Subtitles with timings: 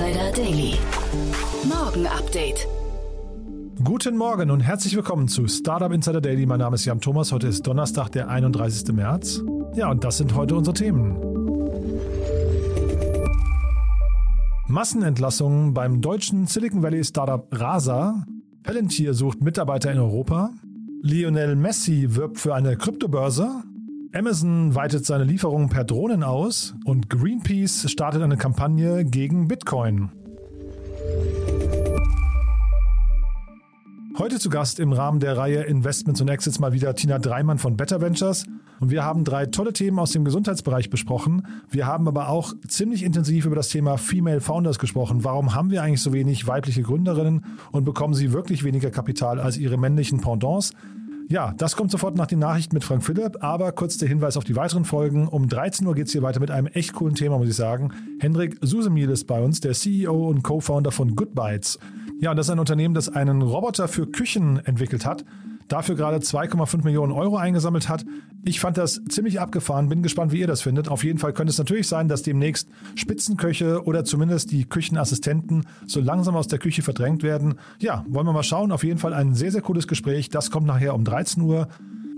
[0.00, 0.78] Insider Daily.
[1.68, 2.66] Morgen Update.
[3.84, 6.46] Guten Morgen und herzlich willkommen zu Startup Insider Daily.
[6.46, 7.32] Mein Name ist Jan Thomas.
[7.32, 8.94] Heute ist Donnerstag, der 31.
[8.94, 9.42] März.
[9.74, 11.18] Ja, und das sind heute unsere Themen.
[14.68, 18.24] Massenentlassungen beim deutschen Silicon Valley Startup Rasa.
[18.62, 20.50] Palantir sucht Mitarbeiter in Europa.
[21.02, 23.64] Lionel Messi wirbt für eine Kryptobörse.
[24.12, 26.74] Amazon weitet seine Lieferungen per Drohnen aus.
[26.84, 30.10] Und Greenpeace startet eine Kampagne gegen Bitcoin.
[34.18, 37.76] Heute zu Gast im Rahmen der Reihe Investments und Exits mal wieder Tina Dreimann von
[37.76, 38.44] Better Ventures.
[38.80, 41.46] Und wir haben drei tolle Themen aus dem Gesundheitsbereich besprochen.
[41.70, 45.22] Wir haben aber auch ziemlich intensiv über das Thema Female Founders gesprochen.
[45.22, 49.56] Warum haben wir eigentlich so wenig weibliche Gründerinnen und bekommen sie wirklich weniger Kapital als
[49.56, 50.72] ihre männlichen Pendants?
[51.30, 54.42] Ja, das kommt sofort nach den Nachrichten mit Frank Philipp, aber kurz der Hinweis auf
[54.42, 55.28] die weiteren Folgen.
[55.28, 57.92] Um 13 Uhr geht es hier weiter mit einem echt coolen Thema, muss ich sagen.
[58.18, 61.78] Hendrik Susemil ist bei uns, der CEO und Co-Founder von Goodbytes.
[62.20, 65.24] Ja, und das ist ein Unternehmen, das einen Roboter für Küchen entwickelt hat,
[65.70, 68.04] dafür gerade 2,5 Millionen Euro eingesammelt hat.
[68.44, 70.88] Ich fand das ziemlich abgefahren, bin gespannt, wie ihr das findet.
[70.88, 76.00] Auf jeden Fall könnte es natürlich sein, dass demnächst Spitzenköche oder zumindest die Küchenassistenten so
[76.00, 77.54] langsam aus der Küche verdrängt werden.
[77.78, 78.72] Ja, wollen wir mal schauen.
[78.72, 80.28] Auf jeden Fall ein sehr, sehr cooles Gespräch.
[80.28, 81.68] Das kommt nachher um 13 Uhr.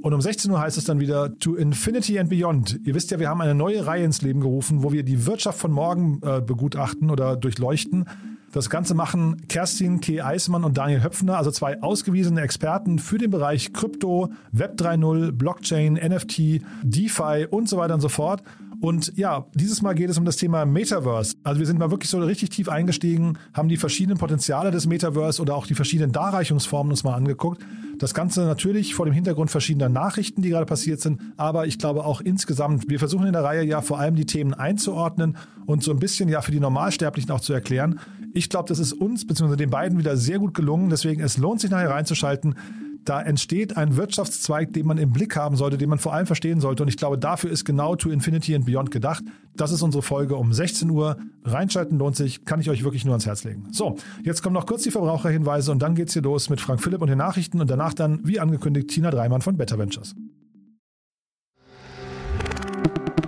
[0.03, 2.81] Und um 16 Uhr heißt es dann wieder To Infinity and Beyond.
[2.85, 5.61] Ihr wisst ja, wir haben eine neue Reihe ins Leben gerufen, wo wir die Wirtschaft
[5.61, 8.07] von morgen äh, begutachten oder durchleuchten.
[8.53, 10.21] Das Ganze machen Kerstin K.
[10.21, 15.95] Eismann und Daniel Höpfner, also zwei ausgewiesene Experten für den Bereich Krypto, Web 3.0, Blockchain,
[15.95, 18.43] NFT, DeFi und so weiter und so fort.
[18.83, 21.37] Und ja, dieses Mal geht es um das Thema Metaverse.
[21.45, 25.41] Also wir sind mal wirklich so richtig tief eingestiegen, haben die verschiedenen Potenziale des Metaverse
[25.41, 27.65] oder auch die verschiedenen Darreichungsformen uns mal angeguckt.
[27.99, 32.05] Das Ganze natürlich vor dem Hintergrund verschiedener Nachrichten, die gerade passiert sind, aber ich glaube
[32.05, 35.93] auch insgesamt, wir versuchen in der Reihe ja vor allem die Themen einzuordnen und so
[35.93, 38.01] ein bisschen ja für die Normalsterblichen auch zu erklären.
[38.35, 39.55] Ich glaube, das ist uns bzw.
[39.55, 42.57] den beiden wieder sehr gut gelungen, deswegen es lohnt sich nachher reinzuschalten
[43.05, 46.61] da entsteht ein Wirtschaftszweig, den man im Blick haben sollte, den man vor allem verstehen
[46.61, 46.83] sollte.
[46.83, 49.25] Und ich glaube, dafür ist genau To Infinity and Beyond gedacht.
[49.55, 51.17] Das ist unsere Folge um 16 Uhr.
[51.45, 53.69] Reinschalten lohnt sich, kann ich euch wirklich nur ans Herz legen.
[53.73, 57.03] So, jetzt kommen noch kurz die Verbraucherhinweise und dann geht's hier los mit Frank Philipp
[57.03, 60.15] und den Nachrichten und danach dann, wie angekündigt, Tina Dreimann von Better Ventures.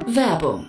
[0.06, 0.68] Werbung.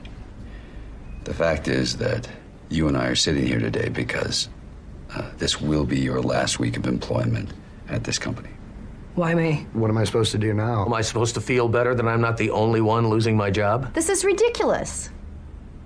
[1.23, 2.27] the fact is that
[2.69, 4.49] you and I are sitting here today because
[5.13, 7.51] uh, this will be your last week of employment
[7.89, 8.49] at this company.
[9.15, 9.67] Why me?
[9.73, 10.85] What am I supposed to do now?
[10.85, 13.93] Am I supposed to feel better that I'm not the only one losing my job?
[13.93, 15.09] This is ridiculous.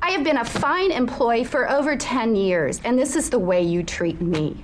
[0.02, 3.64] I have been a fine employee for over 10 years, and this is the way
[3.64, 4.64] you treat me.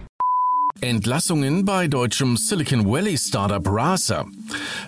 [0.79, 4.25] Entlassungen bei deutschem Silicon Valley Startup Rasa.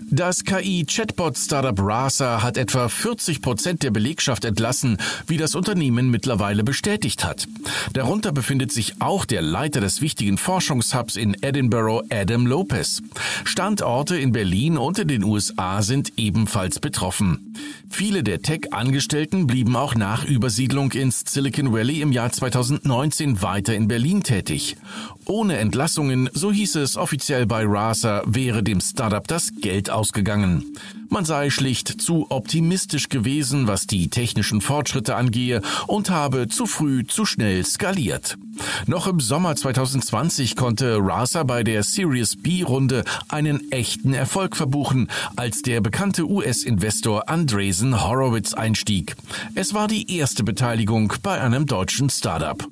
[0.09, 4.97] Das KI-Chatbot-Startup Rasa hat etwa 40 Prozent der Belegschaft entlassen,
[5.27, 7.47] wie das Unternehmen mittlerweile bestätigt hat.
[7.94, 13.01] Darunter befindet sich auch der Leiter des wichtigen Forschungshubs in Edinburgh, Adam Lopez.
[13.44, 17.56] Standorte in Berlin und in den USA sind ebenfalls betroffen.
[17.89, 23.88] Viele der Tech-Angestellten blieben auch nach Übersiedlung ins Silicon Valley im Jahr 2019 weiter in
[23.88, 24.77] Berlin tätig.
[25.25, 30.75] Ohne Entlassungen, so hieß es offiziell bei Rasa, wäre dem Startup das Geld ausgegangen.
[31.10, 37.06] Man sei schlicht zu optimistisch gewesen, was die technischen Fortschritte angehe und habe zu früh
[37.06, 38.38] zu schnell skaliert.
[38.85, 45.61] Noch im Sommer 2020 konnte Rasa bei der Series B-Runde einen echten Erfolg verbuchen, als
[45.61, 49.15] der bekannte US-Investor Andreessen Horowitz einstieg.
[49.55, 52.65] Es war die erste Beteiligung bei einem deutschen Startup.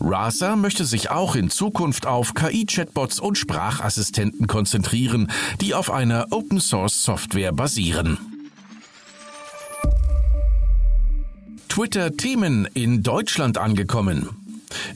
[0.00, 5.30] Rasa möchte sich auch in Zukunft auf KI-Chatbots und Sprachassistenten konzentrieren,
[5.60, 8.18] die auf einer Open-Source-Software basieren.
[11.68, 14.41] Twitter-Themen in Deutschland angekommen.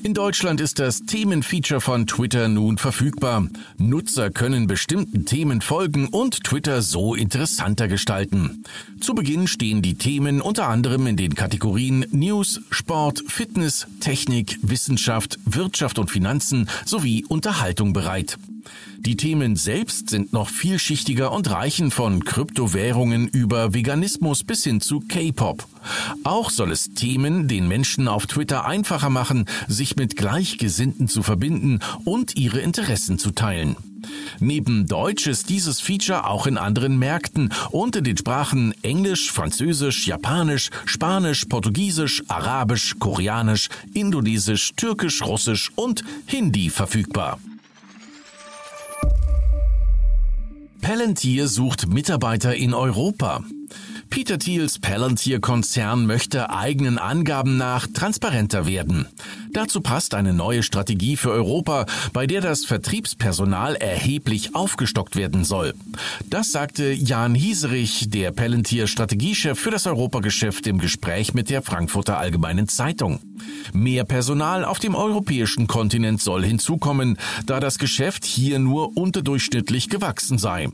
[0.02, 3.46] In Deutschland ist das Themenfeature von Twitter nun verfügbar.
[3.78, 8.64] Nutzer können bestimmten Themen folgen und Twitter so interessanter gestalten.
[9.00, 15.38] Zu Beginn stehen die Themen unter anderem in den Kategorien News, Sport, Fitness, Technik, Wissenschaft,
[15.44, 18.38] Wirtschaft und Finanzen sowie Unterhaltung bereit.
[18.98, 25.00] Die Themen selbst sind noch vielschichtiger und reichen von Kryptowährungen über Veganismus bis hin zu
[25.00, 25.66] K-Pop.
[26.24, 31.80] Auch soll es Themen den Menschen auf Twitter einfacher machen, sich mit Gleichgesinnten zu verbinden
[32.04, 33.76] und ihre Interessen zu teilen.
[34.40, 40.06] Neben Deutsch ist dieses Feature auch in anderen Märkten und in den Sprachen Englisch, Französisch,
[40.06, 47.38] Japanisch, Spanisch, Portugiesisch, Arabisch, Koreanisch, Indonesisch, Türkisch, Russisch und Hindi verfügbar.
[50.86, 53.42] Palantir sucht Mitarbeiter in Europa.
[54.08, 59.08] Peter Thiels Palantir-Konzern möchte eigenen Angaben nach transparenter werden.
[59.56, 65.72] Dazu passt eine neue Strategie für Europa, bei der das Vertriebspersonal erheblich aufgestockt werden soll.
[66.28, 72.68] Das sagte Jan Hieserich, der Palantir-Strategiechef für das Europageschäft im Gespräch mit der Frankfurter Allgemeinen
[72.68, 73.20] Zeitung.
[73.72, 77.16] Mehr Personal auf dem europäischen Kontinent soll hinzukommen,
[77.46, 80.68] da das Geschäft hier nur unterdurchschnittlich gewachsen sei.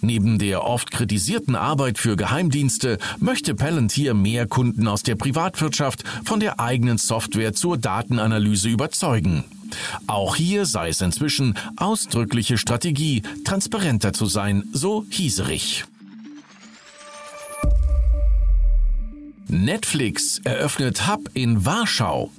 [0.00, 6.38] Neben der oft kritisierten Arbeit für Geheimdienste möchte Palantir mehr Kunden aus der Privatwirtschaft von
[6.38, 8.27] der eigenen Software zur Datenanalyse
[8.68, 9.44] überzeugen.
[10.06, 15.84] Auch hier sei es inzwischen ausdrückliche Strategie, transparenter zu sein, so Hieserich.
[19.48, 22.30] Netflix eröffnet Hub in Warschau.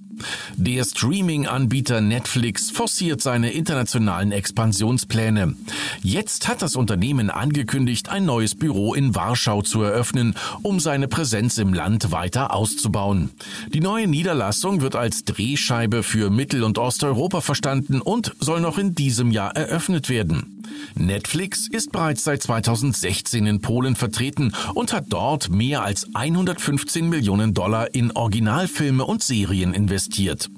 [0.56, 5.56] Der Streaming-Anbieter Netflix forciert seine internationalen Expansionspläne.
[6.02, 11.58] Jetzt hat das Unternehmen angekündigt, ein neues Büro in Warschau zu eröffnen, um seine Präsenz
[11.58, 13.32] im Land weiter auszubauen.
[13.74, 18.96] Die neue Niederlassung wird als Drehscheibe für Mittel- und Osteuropa verstanden und soll noch in
[18.96, 20.59] diesem Jahr eröffnet werden.
[20.96, 27.54] Netflix ist bereits seit 2016 in Polen vertreten und hat dort mehr als 115 Millionen
[27.54, 30.50] Dollar in Originalfilme und Serien investiert.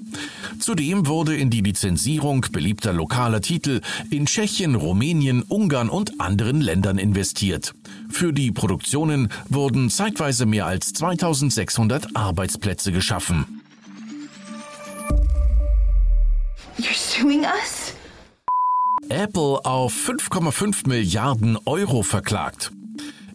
[0.58, 3.80] Zudem wurde in die Lizenzierung beliebter lokaler Titel
[4.10, 7.74] in Tschechien, Rumänien, Ungarn und anderen Ländern investiert.
[8.10, 13.62] Für die Produktionen wurden zeitweise mehr als 2600 Arbeitsplätze geschaffen.
[16.78, 17.81] You're suing us?
[19.12, 22.72] Apple auf 5,5 Milliarden Euro verklagt.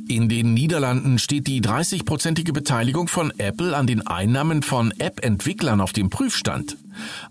[0.07, 5.94] In den Niederlanden steht die 30-prozentige Beteiligung von Apple an den Einnahmen von App-Entwicklern auf
[5.94, 6.77] dem Prüfstand.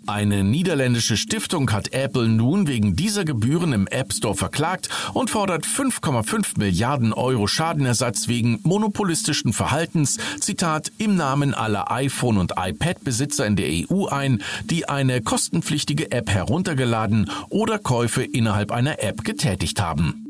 [0.06, 5.64] Eine niederländische Stiftung hat Apple nun wegen dieser Gebühren im App Store verklagt und fordert
[5.66, 13.56] 5,5 Milliarden Euro Schadenersatz wegen monopolistischen Verhaltens, Zitat, im Namen aller iPhone- und iPad-Besitzer in
[13.56, 20.25] der EU ein, die eine kostenpflichtige App heruntergeladen oder Käufe innerhalb einer App getätigt haben.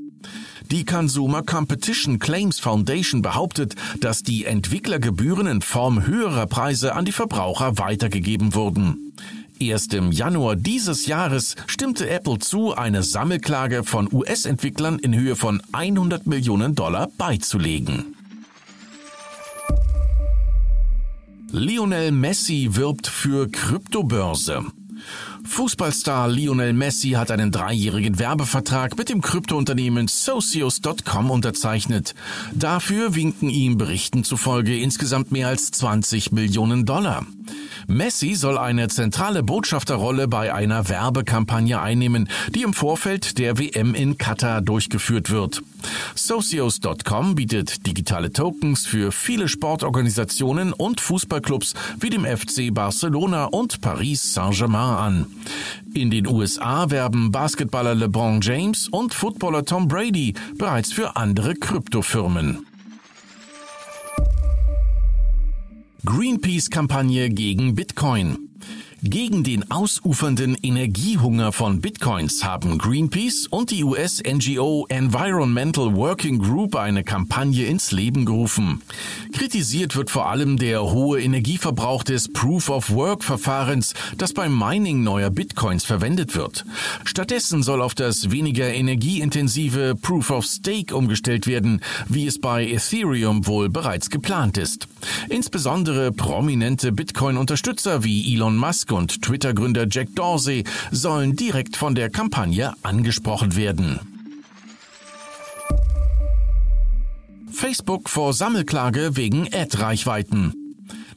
[0.71, 7.13] Die Consumer Competition Claims Foundation behauptet, dass die Entwicklergebühren in Form höherer Preise an die
[7.13, 9.13] Verbraucher weitergegeben wurden.
[9.61, 15.63] Erst im Januar dieses Jahres stimmte Apple zu, eine Sammelklage von US-Entwicklern in Höhe von
[15.71, 18.17] 100 Millionen Dollar beizulegen.
[21.53, 24.65] Lionel Messi wirbt für Kryptobörse.
[25.47, 32.15] Fußballstar Lionel Messi hat einen dreijährigen Werbevertrag mit dem Kryptounternehmen Socios.com unterzeichnet.
[32.53, 37.27] Dafür winken ihm Berichten zufolge insgesamt mehr als 20 Millionen Dollar.
[37.87, 44.19] Messi soll eine zentrale Botschafterrolle bei einer Werbekampagne einnehmen, die im Vorfeld der WM in
[44.19, 45.63] Katar durchgeführt wird.
[46.15, 54.35] Socios.com bietet digitale Tokens für viele Sportorganisationen und Fußballclubs wie dem FC Barcelona und Paris
[54.35, 55.27] Saint-Germain an.
[55.95, 62.67] In den USA werben Basketballer LeBron James und Footballer Tom Brady bereits für andere Kryptofirmen.
[66.05, 68.46] Greenpeace-Kampagne gegen Bitcoin.
[69.09, 77.05] Gegen den ausufernden Energiehunger von Bitcoins haben Greenpeace und die US-NGO Environmental Working Group eine
[77.05, 78.83] Kampagne ins Leben gerufen.
[79.33, 86.35] Kritisiert wird vor allem der hohe Energieverbrauch des Proof-of-Work-Verfahrens, das beim Mining neuer Bitcoins verwendet
[86.35, 86.65] wird.
[87.05, 94.11] Stattdessen soll auf das weniger energieintensive Proof-of-Stake umgestellt werden, wie es bei Ethereum wohl bereits
[94.11, 94.89] geplant ist.
[95.29, 102.73] Insbesondere prominente Bitcoin-Unterstützer wie Elon Musk und Twitter-Gründer Jack Dorsey sollen direkt von der Kampagne
[102.83, 104.01] angesprochen werden.
[107.53, 110.53] Facebook vor Sammelklage wegen Ad-Reichweiten.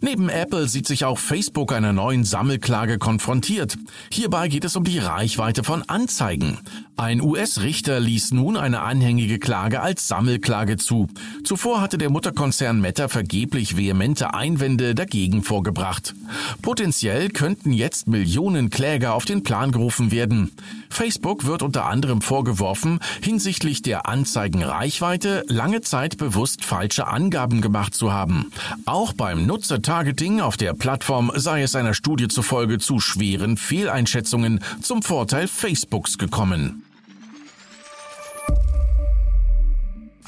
[0.01, 3.77] Neben Apple sieht sich auch Facebook einer neuen Sammelklage konfrontiert.
[4.09, 6.59] Hierbei geht es um die Reichweite von Anzeigen.
[6.99, 11.07] Ein US-Richter ließ nun eine anhängige Klage als Sammelklage zu.
[11.45, 16.13] Zuvor hatte der Mutterkonzern Meta vergeblich vehemente Einwände dagegen vorgebracht.
[16.61, 20.51] Potenziell könnten jetzt Millionen Kläger auf den Plan gerufen werden.
[20.89, 28.11] Facebook wird unter anderem vorgeworfen, hinsichtlich der Anzeigenreichweite lange Zeit bewusst falsche Angaben gemacht zu
[28.11, 28.51] haben.
[28.83, 35.01] Auch beim Nutzertargeting auf der Plattform sei es einer Studie zufolge zu schweren Fehleinschätzungen zum
[35.01, 36.83] Vorteil Facebooks gekommen.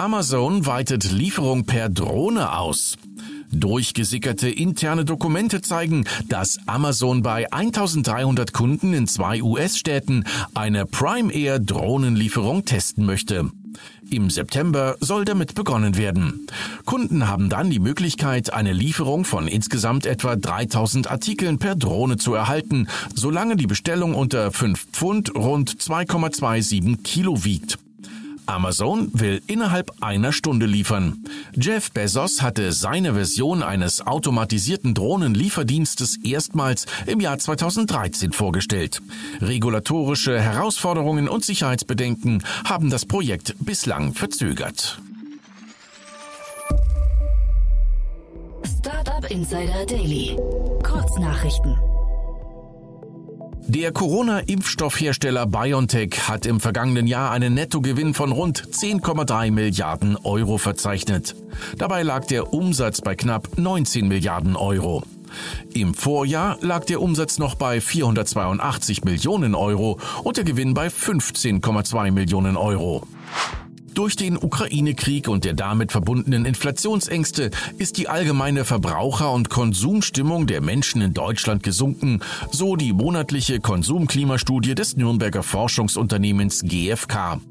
[0.01, 2.97] Amazon weitet Lieferung per Drohne aus.
[3.51, 10.23] Durchgesickerte interne Dokumente zeigen, dass Amazon bei 1300 Kunden in zwei US-Städten
[10.55, 13.51] eine Prime Air Drohnenlieferung testen möchte.
[14.09, 16.47] Im September soll damit begonnen werden.
[16.85, 22.33] Kunden haben dann die Möglichkeit, eine Lieferung von insgesamt etwa 3000 Artikeln per Drohne zu
[22.33, 27.77] erhalten, solange die Bestellung unter 5 Pfund rund 2,27 Kilo wiegt.
[28.45, 31.23] Amazon will innerhalb einer Stunde liefern.
[31.55, 39.01] Jeff Bezos hatte seine Version eines automatisierten Drohnenlieferdienstes erstmals im Jahr 2013 vorgestellt.
[39.41, 44.99] Regulatorische Herausforderungen und Sicherheitsbedenken haben das Projekt bislang verzögert.
[48.79, 50.37] Startup Insider Daily.
[50.83, 51.90] Kurznachrichten.
[53.73, 61.37] Der Corona-Impfstoffhersteller BioNTech hat im vergangenen Jahr einen Nettogewinn von rund 10,3 Milliarden Euro verzeichnet.
[61.77, 65.03] Dabei lag der Umsatz bei knapp 19 Milliarden Euro.
[65.73, 72.11] Im Vorjahr lag der Umsatz noch bei 482 Millionen Euro und der Gewinn bei 15,2
[72.11, 73.07] Millionen Euro.
[73.93, 80.61] Durch den Ukraine-Krieg und der damit verbundenen Inflationsängste ist die allgemeine Verbraucher- und Konsumstimmung der
[80.61, 82.21] Menschen in Deutschland gesunken,
[82.51, 87.41] so die monatliche Konsumklimastudie des Nürnberger Forschungsunternehmens GfK.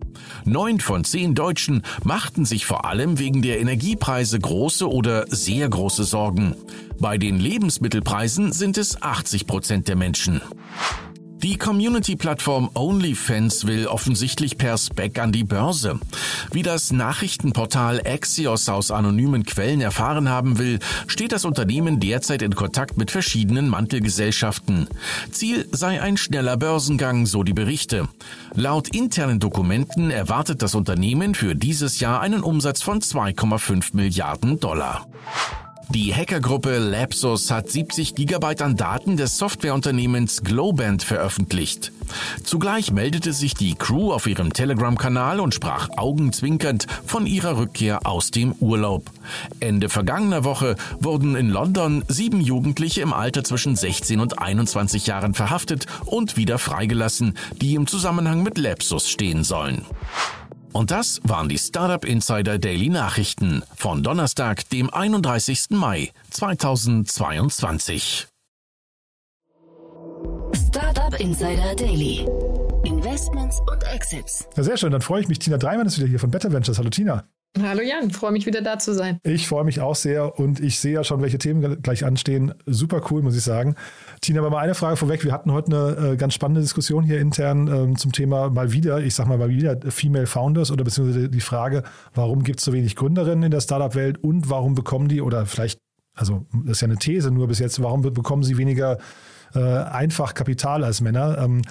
[0.46, 6.04] Neun von zehn Deutschen machten sich vor allem wegen der Energiepreise große oder sehr große
[6.04, 6.54] Sorgen.
[6.98, 10.40] Bei den Lebensmittelpreisen sind es 80 Prozent der Menschen.
[11.42, 15.98] Die Community-Plattform OnlyFans will offensichtlich per Spec an die Börse.
[16.52, 22.54] Wie das Nachrichtenportal Axios aus anonymen Quellen erfahren haben will, steht das Unternehmen derzeit in
[22.54, 24.88] Kontakt mit verschiedenen Mantelgesellschaften.
[25.30, 28.06] Ziel sei ein schneller Börsengang, so die Berichte.
[28.52, 35.06] Laut internen Dokumenten erwartet das Unternehmen für dieses Jahr einen Umsatz von 2,5 Milliarden Dollar.
[35.92, 41.90] Die Hackergruppe Lapsus hat 70 Gigabyte an Daten des Softwareunternehmens Globant veröffentlicht.
[42.44, 48.30] Zugleich meldete sich die Crew auf ihrem Telegram-Kanal und sprach augenzwinkernd von ihrer Rückkehr aus
[48.30, 49.10] dem Urlaub.
[49.58, 55.34] Ende vergangener Woche wurden in London sieben Jugendliche im Alter zwischen 16 und 21 Jahren
[55.34, 59.84] verhaftet und wieder freigelassen, die im Zusammenhang mit Lapsus stehen sollen.
[60.72, 65.70] Und das waren die Startup Insider Daily Nachrichten von Donnerstag, dem 31.
[65.70, 68.28] Mai 2022.
[70.68, 72.26] Startup Insider Daily.
[72.84, 74.48] Investments und Exits.
[74.56, 75.38] Ja, sehr schön, dann freue ich mich.
[75.38, 76.78] Tina Dreimann ist wieder hier von Better Ventures.
[76.78, 77.24] Hallo Tina.
[77.58, 79.18] Hallo Jan, freue mich wieder da zu sein.
[79.24, 82.54] Ich freue mich auch sehr und ich sehe ja schon, welche Themen gleich anstehen.
[82.64, 83.74] Super cool, muss ich sagen.
[84.20, 85.24] Tina, aber mal eine Frage vorweg.
[85.24, 89.00] Wir hatten heute eine äh, ganz spannende Diskussion hier intern ähm, zum Thema mal wieder,
[89.00, 91.82] ich sag mal mal wieder Female Founders oder beziehungsweise die Frage,
[92.14, 95.80] warum gibt es so wenig Gründerinnen in der Startup-Welt und warum bekommen die oder vielleicht,
[96.14, 98.98] also das ist ja eine These nur bis jetzt, warum bekommen sie weniger
[99.54, 101.36] äh, einfach Kapital als Männer?
[101.38, 101.62] Ähm,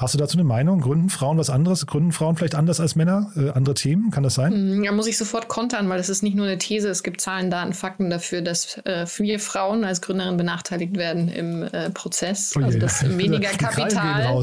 [0.00, 0.80] Hast du dazu eine Meinung?
[0.80, 1.84] Gründen Frauen was anderes?
[1.84, 3.30] Gründen Frauen vielleicht anders als Männer?
[3.36, 4.10] Äh, andere Themen?
[4.10, 4.82] Kann das sein?
[4.82, 6.88] Ja, muss ich sofort kontern, weil das ist nicht nur eine These.
[6.88, 11.64] Es gibt Zahlen, Daten, Fakten dafür, dass äh, viele Frauen als Gründerin benachteiligt werden im
[11.64, 12.54] äh, Prozess.
[12.56, 14.42] Oh also dass weniger Kapital,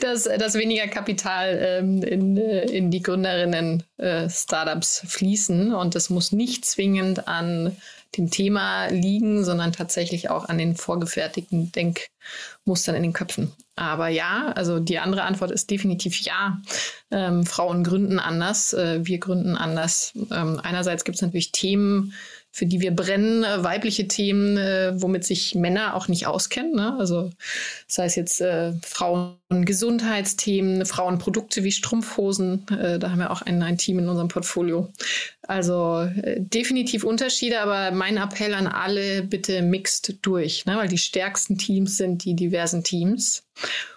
[0.00, 5.74] dass, dass weniger Kapital ähm, in, äh, in die Gründerinnen äh, Startups fließen.
[5.74, 7.76] Und das muss nicht zwingend an
[8.16, 13.52] dem Thema liegen, sondern tatsächlich auch an den vorgefertigten Denkmustern in den Köpfen.
[13.74, 16.60] Aber ja, also die andere Antwort ist definitiv ja.
[17.10, 20.12] Ähm, Frauen gründen anders, äh, wir gründen anders.
[20.30, 22.12] Ähm, einerseits gibt es natürlich Themen,
[22.54, 26.74] für die wir brennen, äh, weibliche Themen, äh, womit sich Männer auch nicht auskennen.
[26.74, 26.94] Ne?
[26.98, 27.30] Also
[27.86, 33.78] sei es jetzt äh, Frauengesundheitsthemen, Frauenprodukte wie Strumpfhosen, äh, da haben wir auch ein, ein
[33.78, 34.92] Team in unserem Portfolio.
[35.48, 40.76] Also äh, definitiv Unterschiede, aber mein Appell an alle, bitte mixt durch, ne?
[40.76, 43.44] weil die stärksten Teams sind die diversen Teams.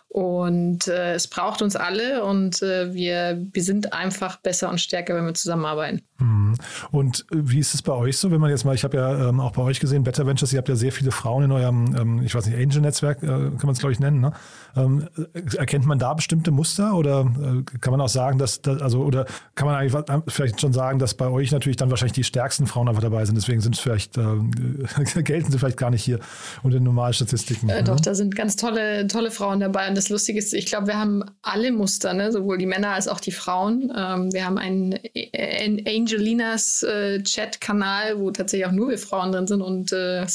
[0.08, 5.34] Und es braucht uns alle und wir, wir sind einfach besser und stärker, wenn wir
[5.34, 6.04] zusammenarbeiten.
[6.18, 6.56] Mhm.
[6.92, 9.30] Und äh, wie ist es bei euch so, wenn man jetzt mal, ich habe ja
[9.30, 11.96] ähm, auch bei euch gesehen, Better Ventures, ihr habt ja sehr viele Frauen in eurem,
[11.98, 14.32] ähm, ich weiß nicht, Angel-Netzwerk, äh, kann man es glaube ich nennen, ne?
[14.78, 18.82] ähm, äh, erkennt man da bestimmte Muster oder äh, kann man auch sagen, dass, dass,
[18.82, 19.94] also, oder kann man eigentlich
[20.28, 23.36] vielleicht schon sagen, dass bei euch natürlich dann wahrscheinlich die stärksten Frauen einfach dabei sind,
[23.36, 24.24] deswegen sind es vielleicht, äh,
[25.22, 26.20] gelten sie vielleicht gar nicht hier
[26.64, 27.68] unter den normalen Statistiken.
[27.68, 30.88] Äh, doch, da sind ganz tolle, tolle Frauen dabei und das Lustige ist, ich glaube,
[30.88, 32.32] wir haben alle Muster, ne?
[32.32, 33.92] sowohl die Männer als auch die Frauen.
[33.96, 34.98] Ähm, wir haben einen,
[35.34, 40.26] einen Angelinas äh, Chat-Kanal, wo tatsächlich auch nur wir Frauen drin sind und äh,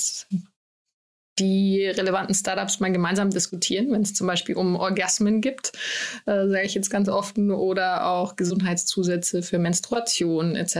[1.39, 5.73] die relevanten Startups mal gemeinsam diskutieren, wenn es zum Beispiel um Orgasmen gibt,
[6.27, 10.75] äh, sage ich jetzt ganz oft, oder auch Gesundheitszusätze für Menstruation etc.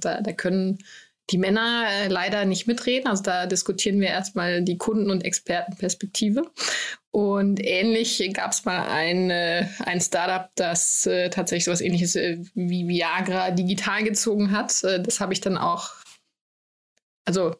[0.00, 0.78] Da, da können
[1.30, 3.08] die Männer äh, leider nicht mitreden.
[3.08, 6.42] Also da diskutieren wir erstmal die Kunden- und Expertenperspektive.
[7.10, 12.16] Und ähnlich gab es mal ein, äh, ein Startup, das äh, tatsächlich so etwas ähnliches
[12.16, 14.82] äh, wie Viagra digital gezogen hat.
[14.84, 15.90] Äh, das habe ich dann auch,
[17.24, 17.54] also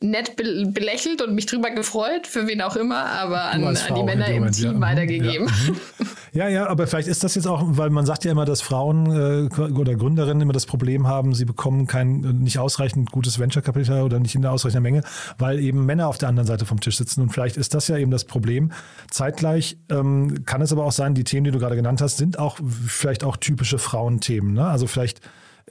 [0.00, 4.02] nett be belächelt und mich drüber gefreut, für wen auch immer, aber an, an die
[4.02, 4.80] Männer im Team ja.
[4.80, 5.48] weitergegeben.
[5.48, 5.72] Ja.
[5.72, 6.06] Mhm.
[6.32, 6.48] ja.
[6.48, 9.60] ja, aber vielleicht ist das jetzt auch, weil man sagt ja immer, dass Frauen äh,
[9.60, 14.34] oder Gründerinnen immer das Problem haben, sie bekommen kein nicht ausreichend gutes Venture-Kapital oder nicht
[14.34, 15.02] in der ausreichenden Menge,
[15.38, 17.22] weil eben Männer auf der anderen Seite vom Tisch sitzen.
[17.22, 18.72] Und vielleicht ist das ja eben das Problem.
[19.10, 22.38] Zeitgleich ähm, kann es aber auch sein, die Themen, die du gerade genannt hast, sind
[22.38, 24.54] auch vielleicht auch typische Frauenthemen.
[24.54, 24.66] Ne?
[24.66, 25.20] Also vielleicht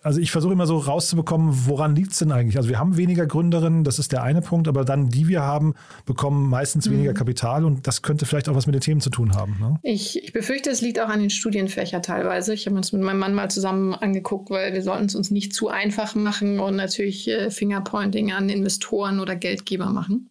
[0.03, 2.57] also ich versuche immer so rauszubekommen, woran liegt es denn eigentlich?
[2.57, 5.75] Also wir haben weniger Gründerinnen, das ist der eine Punkt, aber dann die wir haben,
[6.05, 6.93] bekommen meistens mhm.
[6.93, 9.57] weniger Kapital und das könnte vielleicht auch was mit den Themen zu tun haben.
[9.59, 9.79] Ne?
[9.83, 12.53] Ich, ich befürchte, es liegt auch an den Studienfächern teilweise.
[12.53, 15.31] Ich habe mir das mit meinem Mann mal zusammen angeguckt, weil wir sollten es uns
[15.31, 20.29] nicht zu einfach machen und natürlich äh, Fingerpointing an Investoren oder Geldgeber machen.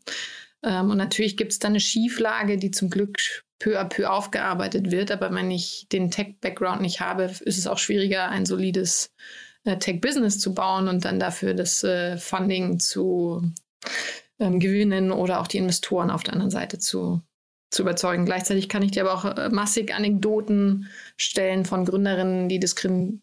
[0.63, 3.19] Ähm, und natürlich gibt es da eine Schieflage, die zum Glück
[3.59, 5.11] peu à peu aufgearbeitet wird.
[5.11, 9.13] Aber wenn ich den Tech-Background nicht habe, ist es auch schwieriger, ein solides
[9.75, 13.43] Tech-Business zu bauen und dann dafür das äh, Funding zu
[14.39, 17.21] ähm, gewinnen oder auch die Investoren auf der anderen Seite zu,
[17.71, 18.27] zu überzeugen.
[18.27, 23.23] Gleichzeitig kann ich dir aber auch äh, massig Anekdoten stellen von Gründerinnen, die diskrim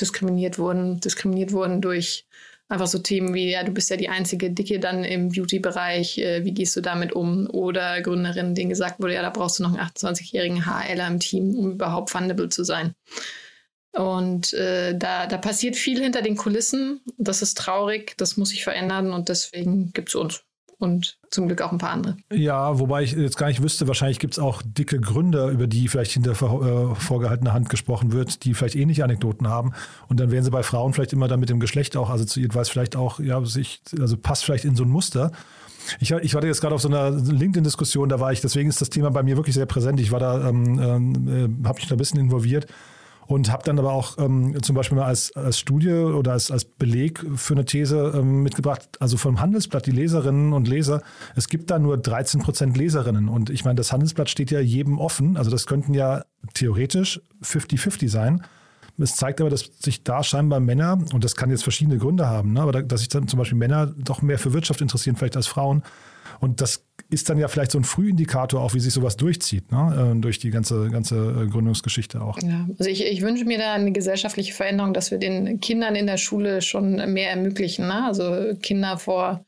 [0.00, 2.26] diskriminiert wurden, diskriminiert wurden durch
[2.68, 6.44] einfach so Themen wie, ja, du bist ja die einzige Dicke dann im Beauty-Bereich, äh,
[6.44, 7.48] wie gehst du damit um?
[7.50, 11.54] Oder Gründerinnen, denen gesagt wurde, ja, da brauchst du noch einen 28-jährigen HLer im Team,
[11.56, 12.94] um überhaupt fundable zu sein.
[13.94, 17.00] Und äh, da, da passiert viel hinter den Kulissen.
[17.16, 20.42] Das ist traurig, das muss sich verändern und deswegen gibt es uns.
[20.78, 22.16] Und zum Glück auch ein paar andere.
[22.32, 25.86] Ja, wobei ich jetzt gar nicht wüsste, wahrscheinlich gibt es auch dicke Gründe, über die
[25.86, 29.72] vielleicht hinter äh, vorgehaltener Hand gesprochen wird, die vielleicht ähnliche Anekdoten haben.
[30.08, 32.62] Und dann werden sie bei Frauen vielleicht immer dann mit dem Geschlecht auch assoziiert, weil
[32.62, 35.30] es vielleicht auch, ja, sich, also passt vielleicht in so ein Muster.
[36.00, 38.90] Ich, ich war jetzt gerade auf so einer LinkedIn-Diskussion, da war ich, deswegen ist das
[38.90, 40.00] Thema bei mir wirklich sehr präsent.
[40.00, 42.66] Ich war da, ähm, äh, habe mich da ein bisschen involviert
[43.26, 46.64] und habe dann aber auch ähm, zum Beispiel mal als, als Studie oder als, als
[46.64, 51.02] Beleg für eine These ähm, mitgebracht, also vom Handelsblatt, die Leserinnen und Leser,
[51.34, 54.98] es gibt da nur 13 Prozent Leserinnen und ich meine, das Handelsblatt steht ja jedem
[54.98, 58.42] offen, also das könnten ja theoretisch 50-50 sein.
[58.96, 62.52] Es zeigt aber, dass sich da scheinbar Männer, und das kann jetzt verschiedene Gründe haben,
[62.52, 65.36] ne, aber da, dass sich dann zum Beispiel Männer doch mehr für Wirtschaft interessieren, vielleicht
[65.36, 65.82] als Frauen.
[66.40, 70.14] Und das ist dann ja vielleicht so ein Frühindikator auch, wie sich sowas durchzieht, ne?
[70.14, 72.38] Äh, durch die ganze, ganze äh, Gründungsgeschichte auch.
[72.42, 76.06] Ja, also ich, ich wünsche mir da eine gesellschaftliche Veränderung, dass wir den Kindern in
[76.06, 77.86] der Schule schon mehr ermöglichen.
[77.86, 78.06] Ne?
[78.06, 79.44] Also Kinder vor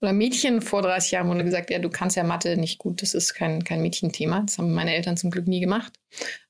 [0.00, 3.14] oder Mädchen vor 30 Jahren wurde gesagt, ja, du kannst ja Mathe nicht gut, das
[3.14, 4.40] ist kein, kein Mädchenthema.
[4.40, 5.92] Das haben meine Eltern zum Glück nie gemacht.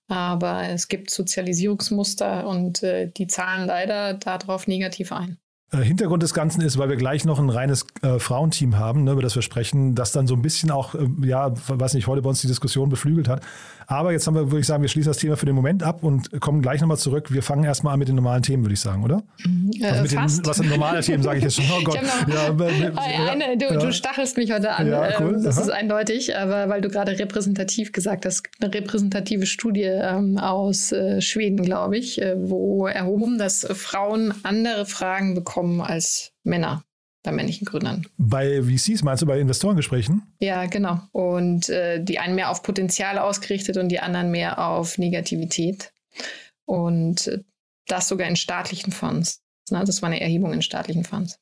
[0.06, 5.38] Aber es gibt Sozialisierungsmuster und äh, die zahlen leider darauf negativ ein.
[5.72, 9.12] Äh, Hintergrund des Ganzen ist, weil wir gleich noch ein reines äh, Frauenteam haben, ne,
[9.12, 12.22] über das wir sprechen, das dann so ein bisschen auch, äh, ja, weiß nicht, heute
[12.22, 13.42] bei uns die Diskussion beflügelt hat.
[13.86, 16.04] Aber jetzt haben wir, würde ich sagen, wir schließen das Thema für den Moment ab
[16.04, 17.32] und kommen gleich nochmal zurück.
[17.32, 19.22] Wir fangen erstmal an mit den normalen Themen, würde ich sagen, oder?
[19.80, 20.38] Äh, also mit fast.
[20.38, 21.64] Den, was sind normale Themen, sage ich jetzt schon.
[21.76, 21.98] Oh Gott.
[22.30, 23.76] Ja, eine, du, ja.
[23.76, 24.86] du, stachelst mich heute an.
[24.86, 25.34] Ja, cool.
[25.34, 25.64] Ähm, das Aha.
[25.64, 31.20] ist eindeutig, aber weil du gerade repräsentativ gesagt hast, eine repräsentative Studie ähm, aus äh,
[31.20, 36.84] Schweden, glaube ich, äh, wo erhoben, dass Frauen andere Fragen bekommen als Männer
[37.22, 38.06] bei männlichen Gründern.
[38.16, 40.22] Bei VCs meinst du bei Investorengesprächen?
[40.40, 41.00] Ja, genau.
[41.12, 45.92] Und äh, die einen mehr auf Potenzial ausgerichtet und die anderen mehr auf Negativität.
[46.64, 47.42] Und äh,
[47.86, 49.42] das sogar in staatlichen Fonds.
[49.70, 51.38] Na, das war eine Erhebung in staatlichen Fonds.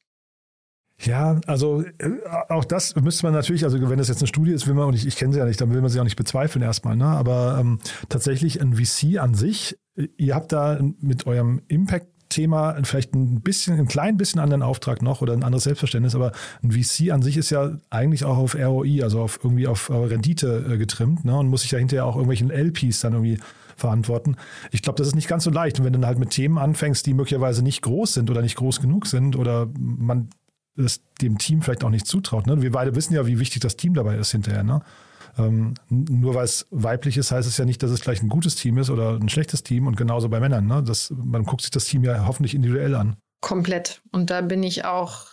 [1.01, 2.11] Ja, also äh,
[2.49, 4.95] auch das müsste man natürlich, also wenn das jetzt eine Studie ist, will man, und
[4.95, 7.07] ich, ich kenne sie ja nicht, dann will man sie auch nicht bezweifeln erstmal, ne?
[7.07, 7.79] aber ähm,
[8.09, 9.79] tatsächlich ein VC an sich,
[10.17, 15.03] ihr habt da mit eurem Impact Thema vielleicht ein bisschen, ein klein bisschen anderen Auftrag
[15.03, 18.55] noch oder ein anderes Selbstverständnis, aber ein VC an sich ist ja eigentlich auch auf
[18.55, 22.17] ROI, also auf irgendwie auf Rendite äh, getrimmt ne, und muss sich ja hinterher auch
[22.17, 23.39] irgendwelchen LPs dann irgendwie
[23.77, 24.37] verantworten.
[24.73, 25.79] Ich glaube, das ist nicht ganz so leicht.
[25.79, 28.57] Und wenn du dann halt mit Themen anfängst, die möglicherweise nicht groß sind oder nicht
[28.57, 30.31] groß genug sind oder man
[30.77, 32.47] es dem Team vielleicht auch nicht zutraut.
[32.47, 32.63] Ne?
[32.63, 34.63] Wir beide wissen ja, wie wichtig das Team dabei ist hinterher.
[34.63, 34.83] Ne?
[35.39, 38.57] Ähm, nur weil es weiblich ist, heißt es ja nicht, dass es gleich ein gutes
[38.57, 40.67] Team ist oder ein schlechtes Team und genauso bei Männern.
[40.67, 40.83] Ne?
[40.85, 43.17] Das, man guckt sich das Team ja hoffentlich individuell an.
[43.41, 44.03] Komplett.
[44.11, 45.27] Und da bin ich auch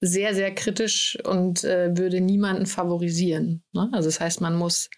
[0.00, 3.62] sehr, sehr kritisch und äh, würde niemanden favorisieren.
[3.72, 3.90] Ne?
[3.92, 4.88] Also das heißt, man muss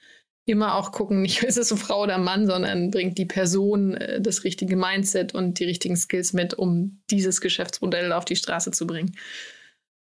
[0.44, 4.44] immer auch gucken, nicht ist es Frau oder Mann, sondern bringt die Person äh, das
[4.44, 9.16] richtige Mindset und die richtigen Skills mit, um dieses Geschäftsmodell auf die Straße zu bringen.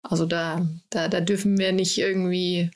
[0.01, 2.71] Also da, da, da dürfen wir nicht irgendwie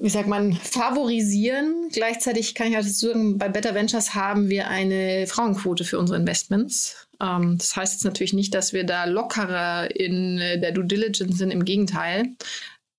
[0.00, 1.88] wie sagt man, favorisieren.
[1.92, 7.08] Gleichzeitig kann ich halt sagen, bei Better Ventures haben wir eine Frauenquote für unsere Investments.
[7.20, 11.36] Ähm, das heißt jetzt natürlich nicht, dass wir da lockerer in äh, der Due Diligence
[11.36, 12.34] sind, im Gegenteil.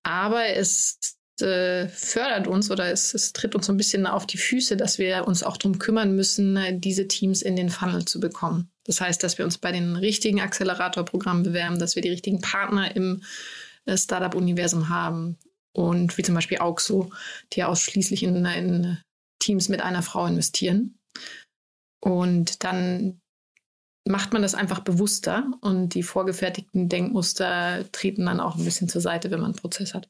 [0.04, 4.38] Aber es äh, fördert uns oder es, es, tritt uns so ein bisschen auf die
[4.38, 8.70] Füße, dass wir uns auch darum kümmern müssen, diese Teams in den Funnel zu bekommen.
[8.84, 12.94] Das heißt, dass wir uns bei den richtigen Accelerator-Programmen bewerben, dass wir die richtigen Partner
[12.94, 13.22] im
[13.86, 15.38] äh, Startup-Universum haben,
[15.72, 17.10] und wie zum Beispiel Auxo,
[17.52, 18.98] die ausschließlich in, in
[19.40, 20.98] Teams mit einer Frau investieren.
[22.00, 23.20] Und dann
[24.06, 29.00] macht man das einfach bewusster und die vorgefertigten Denkmuster treten dann auch ein bisschen zur
[29.00, 30.08] Seite, wenn man einen Prozess hat.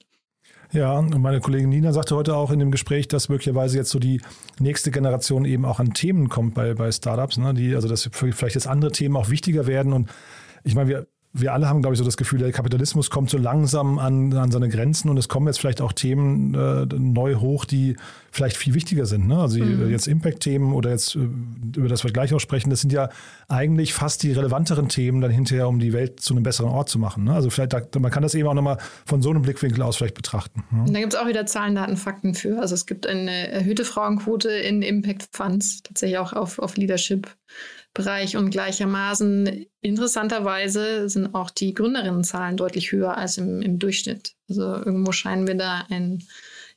[0.73, 3.99] Ja, und meine Kollegin Nina sagte heute auch in dem Gespräch, dass möglicherweise jetzt so
[3.99, 4.23] die
[4.59, 8.55] nächste Generation eben auch an Themen kommt bei, bei Startups, ne, die, also dass vielleicht
[8.55, 9.93] jetzt andere Themen auch wichtiger werden.
[9.93, 10.09] Und
[10.65, 13.39] ich meine, wir wir alle haben, glaube ich, so das Gefühl, der Kapitalismus kommt so
[13.39, 17.65] langsam an, an seine Grenzen und es kommen jetzt vielleicht auch Themen äh, neu hoch,
[17.65, 17.97] die
[18.31, 19.29] vielleicht viel wichtiger sind.
[19.29, 19.39] Ne?
[19.39, 19.91] Also mhm.
[19.91, 21.21] jetzt Impact-Themen oder jetzt, äh,
[21.77, 23.09] über das wir gleich auch sprechen, das sind ja
[23.49, 26.99] eigentlich fast die relevanteren Themen dann hinterher, um die Welt zu einem besseren Ort zu
[26.99, 27.25] machen.
[27.25, 27.33] Ne?
[27.33, 30.65] Also vielleicht, man kann das eben auch nochmal von so einem Blickwinkel aus vielleicht betrachten.
[30.71, 30.85] Ne?
[30.93, 32.61] Da gibt es auch wieder Zahlen, Daten, Fakten für.
[32.61, 37.35] Also es gibt eine erhöhte Frauenquote in Impact Funds, tatsächlich auch auf, auf Leadership.
[37.95, 44.35] Bereich und gleichermaßen interessanterweise sind auch die Gründerinnenzahlen deutlich höher als im, im Durchschnitt.
[44.49, 46.23] Also irgendwo scheinen wir da ein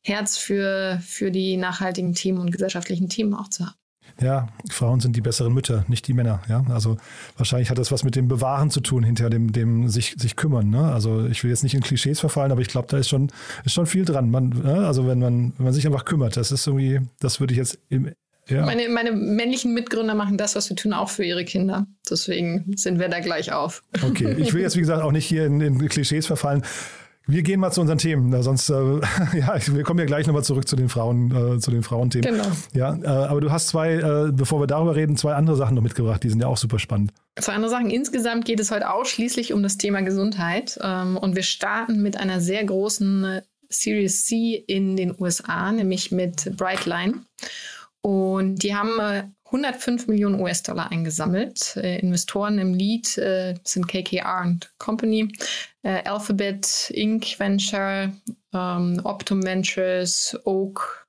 [0.01, 3.75] Herz für, für die nachhaltigen Themen und gesellschaftlichen Themen auch zu haben.
[4.21, 6.41] Ja, Frauen sind die besseren Mütter, nicht die Männer.
[6.47, 6.97] Ja, also
[7.35, 10.69] wahrscheinlich hat das was mit dem Bewahren zu tun, hinter dem, dem sich, sich kümmern.
[10.69, 10.91] Ne?
[10.93, 13.29] Also ich will jetzt nicht in Klischees verfallen, aber ich glaube, da ist schon,
[13.65, 14.31] ist schon viel dran.
[14.31, 14.87] Man, ne?
[14.87, 17.77] Also wenn man, wenn man sich einfach kümmert, das ist irgendwie, das würde ich jetzt
[17.89, 18.11] im
[18.47, 18.65] ja.
[18.65, 21.87] Meine, meine männlichen Mitgründer machen das, was wir tun, auch für ihre Kinder.
[22.09, 23.83] Deswegen sind wir da gleich auf.
[24.03, 26.63] Okay, ich will jetzt, wie gesagt, auch nicht hier in, in Klischees verfallen.
[27.27, 28.43] Wir gehen mal zu unseren Themen.
[28.43, 28.73] Sonst, äh,
[29.33, 32.35] ja, wir kommen ja gleich nochmal zurück zu den Frauen, äh, zu den Frauenthemen.
[32.35, 32.47] Genau.
[32.73, 35.81] Ja, äh, aber du hast zwei, äh, bevor wir darüber reden, zwei andere Sachen noch
[35.81, 36.21] mitgebracht.
[36.23, 37.11] Die sind ja auch super spannend.
[37.39, 37.89] Zwei andere Sachen.
[37.89, 40.77] Insgesamt geht es heute ausschließlich um das Thema Gesundheit.
[40.83, 46.11] Ähm, und wir starten mit einer sehr großen äh, Series C in den USA, nämlich
[46.11, 47.25] mit Brightline.
[48.05, 51.75] Und die haben äh, 105 Millionen US-Dollar eingesammelt.
[51.77, 55.33] Äh, Investoren im Lead äh, sind KKR und Company,
[55.81, 57.39] äh, Alphabet, Inc.
[57.39, 58.13] Venture,
[58.53, 61.07] ähm, Optum Ventures, Oak,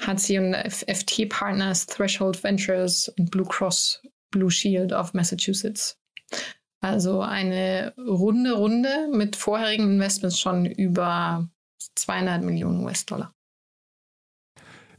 [0.00, 4.00] HC und FT Partners, Threshold Ventures und Blue Cross
[4.30, 5.98] Blue Shield of Massachusetts.
[6.80, 11.50] Also eine runde Runde mit vorherigen Investments schon über
[11.96, 13.34] 200 Millionen US-Dollar.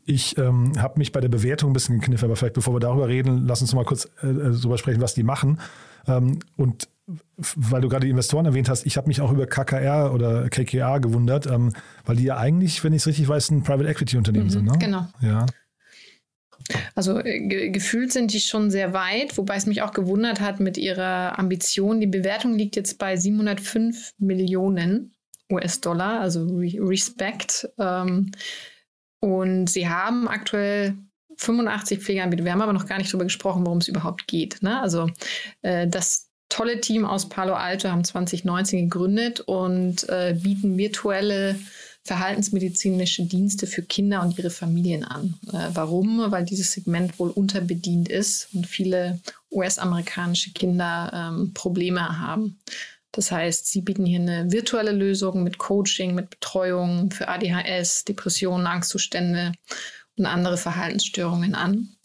[0.05, 3.07] Ich ähm, habe mich bei der Bewertung ein bisschen gekniffen, aber vielleicht bevor wir darüber
[3.07, 5.59] reden, lass uns mal kurz äh, äh, darüber sprechen, was die machen.
[6.07, 6.89] Ähm, und
[7.37, 10.99] weil du gerade die Investoren erwähnt hast, ich habe mich auch über KKR oder KKR
[10.99, 11.73] gewundert, ähm,
[12.05, 14.65] weil die ja eigentlich, wenn ich es richtig weiß, ein Private Equity Unternehmen mhm, sind.
[14.65, 14.77] Ne?
[14.79, 15.07] Genau.
[15.21, 15.45] Ja.
[16.95, 20.59] Also äh, ge gefühlt sind die schon sehr weit, wobei es mich auch gewundert hat
[20.59, 21.99] mit ihrer Ambition.
[21.99, 25.13] Die Bewertung liegt jetzt bei 705 Millionen
[25.51, 27.69] US-Dollar, also Re Respect.
[27.77, 28.31] Ähm,
[29.23, 30.97] und sie haben aktuell
[31.37, 32.43] 85 Pflegeanbieter.
[32.43, 34.61] Wir haben aber noch gar nicht darüber gesprochen, worum es überhaupt geht.
[34.61, 34.81] Ne?
[34.81, 35.09] Also
[35.61, 41.55] äh, das tolle Team aus Palo Alto haben 2019 gegründet und äh, bieten virtuelle
[42.03, 45.35] verhaltensmedizinische Dienste für Kinder und ihre Familien an.
[45.53, 46.29] Äh, warum?
[46.29, 52.59] Weil dieses Segment wohl unterbedient ist und viele US-amerikanische Kinder ähm, Probleme haben.
[53.13, 58.65] Das heißt, sie bieten hier eine virtuelle Lösung mit Coaching, mit Betreuung für ADHS, Depressionen,
[58.65, 59.53] Angstzustände
[60.17, 61.95] und andere Verhaltensstörungen an,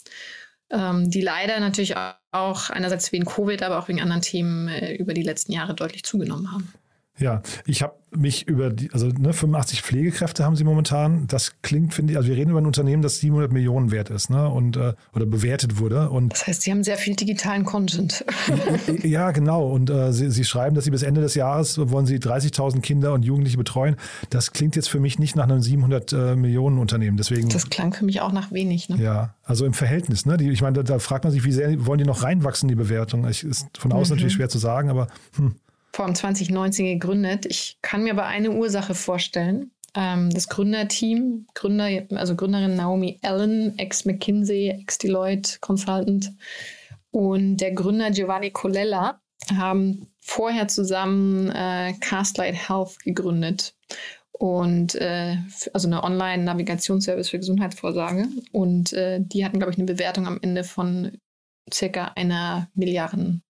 [0.71, 1.97] ähm, die leider natürlich
[2.31, 6.05] auch einerseits wegen Covid, aber auch wegen anderen Themen äh, über die letzten Jahre deutlich
[6.05, 6.73] zugenommen haben.
[7.19, 11.27] Ja, ich habe mich über die, also ne, 85 Pflegekräfte haben sie momentan.
[11.27, 14.31] Das klingt, finde ich, also wir reden über ein Unternehmen, das 700 Millionen wert ist,
[14.31, 16.09] ne, und äh, oder bewertet wurde.
[16.11, 18.25] Und das heißt, sie haben sehr viel digitalen Content.
[19.03, 19.69] ja, genau.
[19.69, 23.13] Und äh, sie, sie schreiben, dass sie bis Ende des Jahres wollen sie 30.000 Kinder
[23.13, 23.97] und Jugendliche betreuen.
[24.31, 27.17] Das klingt jetzt für mich nicht nach einem 700 äh, Millionen Unternehmen.
[27.17, 27.49] Deswegen.
[27.49, 28.89] Das klang für mich auch nach wenig.
[28.89, 28.97] Ne?
[29.03, 30.25] Ja, also im Verhältnis.
[30.25, 32.69] Ne, die, ich meine, da, da, fragt man sich, wie sehr wollen die noch reinwachsen
[32.69, 33.29] die Bewertung?
[33.29, 34.17] Ich, ist von außen mhm.
[34.17, 35.09] natürlich schwer zu sagen, aber.
[35.37, 35.57] Hm
[36.05, 37.47] allem 2019 gegründet.
[37.47, 39.71] Ich kann mir aber eine Ursache vorstellen.
[39.95, 46.33] Ähm, das Gründerteam, Gründer, also Gründerin Naomi Allen, ex-McKinsey, ex-Deloitte Consultant
[47.11, 49.21] und der Gründer Giovanni Colella
[49.57, 53.75] haben vorher zusammen äh, Castlight Health gegründet
[54.33, 55.37] und äh,
[55.73, 58.29] also eine Online-Navigationsservice für Gesundheitsvorsorge.
[58.53, 61.19] Und äh, die hatten, glaube ich, eine Bewertung am Ende von
[61.73, 63.43] circa einer Milliarden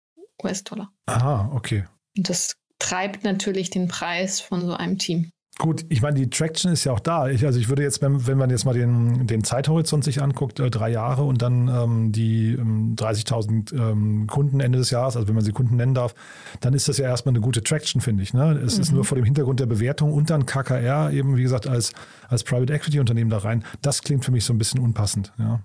[0.42, 0.90] US-Dollar.
[1.06, 1.84] Aha, okay.
[2.18, 5.30] Und das treibt natürlich den Preis von so einem Team.
[5.58, 7.28] Gut, ich meine, die Traction ist ja auch da.
[7.28, 10.60] Ich, also ich würde jetzt, wenn, wenn man jetzt mal den, den Zeithorizont sich anguckt,
[10.60, 15.26] äh, drei Jahre und dann ähm, die ähm, 30.000 ähm, Kunden Ende des Jahres, also
[15.26, 16.14] wenn man sie Kunden nennen darf,
[16.60, 18.34] dann ist das ja erstmal eine gute Traction, finde ich.
[18.34, 18.52] Ne?
[18.64, 18.82] Es mhm.
[18.82, 21.92] ist nur vor dem Hintergrund der Bewertung und dann KKR eben, wie gesagt, als,
[22.28, 23.64] als Private Equity Unternehmen da rein.
[23.82, 25.32] Das klingt für mich so ein bisschen unpassend.
[25.38, 25.64] Ja.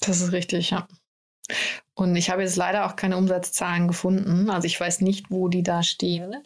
[0.00, 0.88] Das ist richtig, ja.
[1.94, 4.50] Und ich habe jetzt leider auch keine Umsatzzahlen gefunden.
[4.50, 6.36] Also ich weiß nicht, wo die da stehen.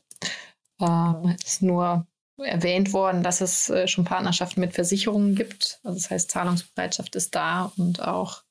[0.80, 2.06] Ähm, es ist nur
[2.38, 5.80] erwähnt worden, dass es äh, schon Partnerschaften mit Versicherungen gibt.
[5.84, 8.42] Also das heißt, Zahlungsbereitschaft ist da und auch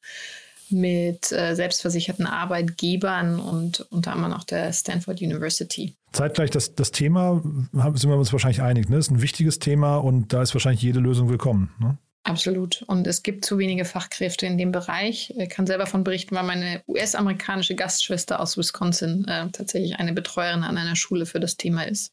[0.70, 5.96] mit äh, selbstversicherten Arbeitgebern und unter anderem auch der Stanford University.
[6.12, 8.98] Zeitgleich das, das Thema, sind wir uns wahrscheinlich einig, ne?
[8.98, 11.74] ist ein wichtiges Thema und da ist wahrscheinlich jede Lösung willkommen.
[11.80, 11.98] Ne?
[12.26, 12.84] Absolut.
[12.88, 15.32] Und es gibt zu wenige Fachkräfte in dem Bereich.
[15.38, 20.64] Ich kann selber davon berichten, weil meine US-amerikanische Gastschwester aus Wisconsin äh, tatsächlich eine Betreuerin
[20.64, 22.12] an einer Schule für das Thema ist.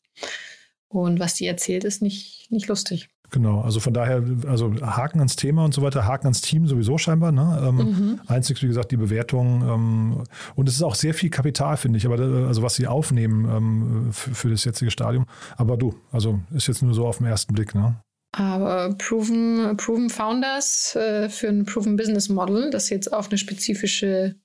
[0.88, 3.08] Und was die erzählt, ist nicht, nicht lustig.
[3.30, 6.98] Genau, also von daher, also Haken ans Thema und so weiter, Haken ans Team sowieso
[6.98, 7.32] scheinbar.
[7.32, 7.64] Ne?
[7.66, 8.20] Ähm, mhm.
[8.26, 9.62] Einzig, wie gesagt, die Bewertung.
[9.66, 12.86] Ähm, und es ist auch sehr viel Kapital, finde ich, aber äh, also was sie
[12.86, 15.24] aufnehmen ähm, für, für, das jetzige Stadium.
[15.56, 17.74] Aber du, also ist jetzt nur so auf den ersten Blick.
[17.74, 17.96] Ne?
[18.32, 24.36] Aber Proven, Proven Founders äh, für ein Proven Business Model, das jetzt auf eine spezifische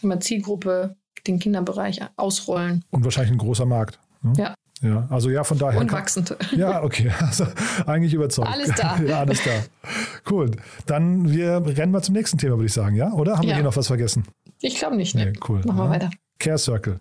[0.00, 2.84] wir, Zielgruppe, den Kinderbereich ausrollen.
[2.90, 3.98] Und wahrscheinlich ein großer Markt.
[4.22, 4.32] Ne?
[4.36, 4.54] Ja.
[4.82, 5.80] Ja, also ja, von daher.
[5.80, 6.36] Und wachsend.
[6.54, 7.10] Ja, okay.
[7.20, 7.46] Also
[7.86, 8.48] eigentlich überzeugt.
[8.48, 9.00] Alles da.
[9.06, 9.50] ja, alles da.
[10.30, 10.50] Cool.
[10.84, 13.10] Dann wir rennen mal zum nächsten Thema, würde ich sagen, ja?
[13.12, 13.48] Oder haben ja.
[13.48, 14.24] wir hier noch was vergessen?
[14.60, 15.14] Ich glaube nicht.
[15.14, 15.26] Ne?
[15.26, 15.62] Nee, cool.
[15.64, 16.10] Machen wir weiter.
[16.38, 17.00] Care Circle.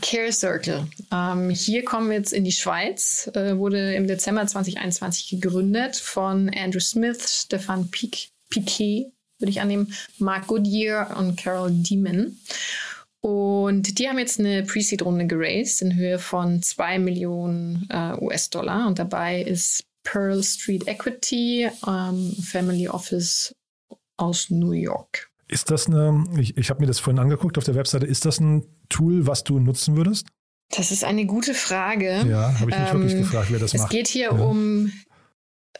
[0.00, 0.86] Care Circle.
[1.12, 3.28] Ähm, hier kommen wir jetzt in die Schweiz.
[3.34, 10.46] Äh, wurde im Dezember 2021 gegründet von Andrew Smith, Stefan Piquet, würde ich annehmen, Mark
[10.46, 12.40] Goodyear und Carol Diemen.
[13.20, 18.86] Und die haben jetzt eine Pre-Seed-Runde geraced in Höhe von 2 Millionen äh, US-Dollar.
[18.86, 23.54] Und dabei ist Pearl Street Equity, ähm, Family Office
[24.16, 25.31] aus New York.
[25.52, 28.40] Ist das eine, ich, ich habe mir das vorhin angeguckt auf der Webseite, ist das
[28.40, 30.26] ein Tool, was du nutzen würdest?
[30.70, 32.24] Das ist eine gute Frage.
[32.26, 33.92] Ja, habe ich mich ähm, wirklich gefragt, wer das es macht.
[33.92, 34.42] Es geht hier ja.
[34.42, 34.90] um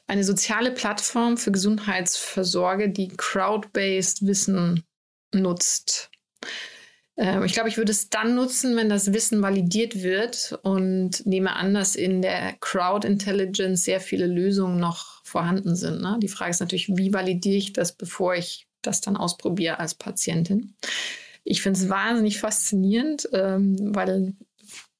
[0.06, 4.84] eine soziale Plattform für Gesundheitsversorge, die crowd-based Wissen
[5.34, 6.10] nutzt.
[7.16, 11.56] Ähm, ich glaube, ich würde es dann nutzen, wenn das Wissen validiert wird und nehme
[11.56, 16.02] an, dass in der Crowd Intelligence sehr viele Lösungen noch vorhanden sind.
[16.02, 16.18] Ne?
[16.22, 20.74] Die Frage ist natürlich, wie validiere ich das, bevor ich das dann ausprobiere als Patientin.
[21.44, 24.34] Ich finde es wahnsinnig faszinierend, ähm, weil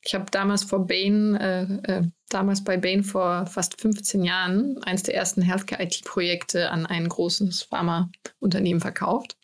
[0.05, 5.05] ich habe damals vor Bain, äh, äh, damals bei Bain vor fast 15 Jahren eines
[5.05, 9.37] der ersten Healthcare-IT-Projekte an ein großes Pharmaunternehmen verkauft.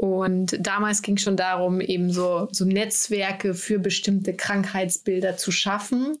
[0.00, 6.18] Und damals ging es schon darum, eben so, so Netzwerke für bestimmte Krankheitsbilder zu schaffen,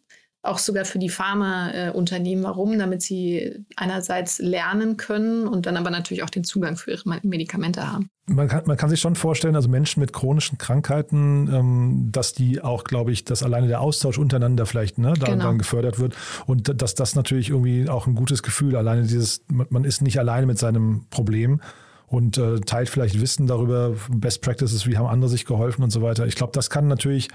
[0.48, 2.44] auch sogar für die Pharmaunternehmen.
[2.44, 2.78] Warum?
[2.78, 7.90] Damit sie einerseits lernen können und dann aber natürlich auch den Zugang für ihre Medikamente
[7.90, 8.10] haben.
[8.26, 12.60] Man kann, man kann sich schon vorstellen, also Menschen mit chronischen Krankheiten, ähm, dass die
[12.60, 15.44] auch, glaube ich, dass alleine der Austausch untereinander vielleicht ne, da, genau.
[15.44, 16.14] dann gefördert wird
[16.46, 20.46] und dass das natürlich irgendwie auch ein gutes Gefühl, alleine dieses, man ist nicht alleine
[20.46, 21.62] mit seinem Problem
[22.06, 26.02] und äh, teilt vielleicht Wissen darüber, Best Practices, wie haben andere sich geholfen und so
[26.02, 26.26] weiter.
[26.26, 27.28] Ich glaube, das kann natürlich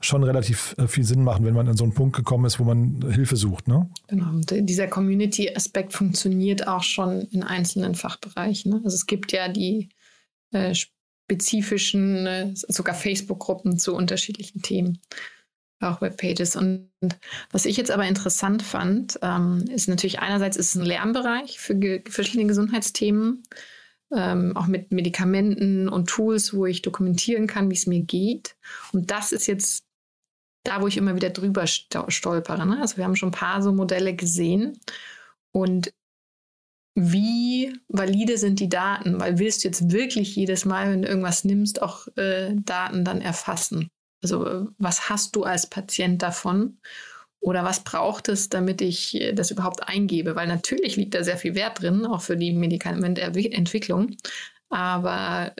[0.00, 2.64] schon relativ äh, viel Sinn machen, wenn man an so einen Punkt gekommen ist, wo
[2.64, 3.68] man Hilfe sucht.
[3.68, 3.88] Ne?
[4.08, 4.30] Genau.
[4.30, 8.72] Und dieser Community-Aspekt funktioniert auch schon in einzelnen Fachbereichen.
[8.72, 8.80] Ne?
[8.82, 9.90] Also es gibt ja die
[10.52, 15.00] äh, spezifischen, äh, sogar Facebook-Gruppen zu unterschiedlichen Themen,
[15.80, 16.56] auch Webpages.
[16.56, 16.90] Und
[17.50, 21.76] was ich jetzt aber interessant fand, ähm, ist natürlich einerseits ist es ein Lernbereich für
[21.76, 23.42] ge verschiedene Gesundheitsthemen.
[24.12, 28.56] Ähm, auch mit Medikamenten und Tools, wo ich dokumentieren kann, wie es mir geht.
[28.92, 29.84] Und das ist jetzt
[30.64, 32.66] da, wo ich immer wieder drüber stolpere.
[32.66, 32.78] Ne?
[32.80, 34.78] Also wir haben schon ein paar so Modelle gesehen.
[35.52, 35.92] Und
[36.94, 39.20] wie valide sind die Daten?
[39.20, 43.20] Weil willst du jetzt wirklich jedes Mal, wenn du irgendwas nimmst, auch äh, Daten dann
[43.20, 43.90] erfassen?
[44.22, 46.78] Also äh, was hast du als Patient davon?
[47.42, 50.36] Oder was braucht es, damit ich äh, das überhaupt eingebe?
[50.36, 54.16] Weil natürlich liegt da sehr viel Wert drin, auch für die Medikamententwicklung.
[54.68, 55.54] Aber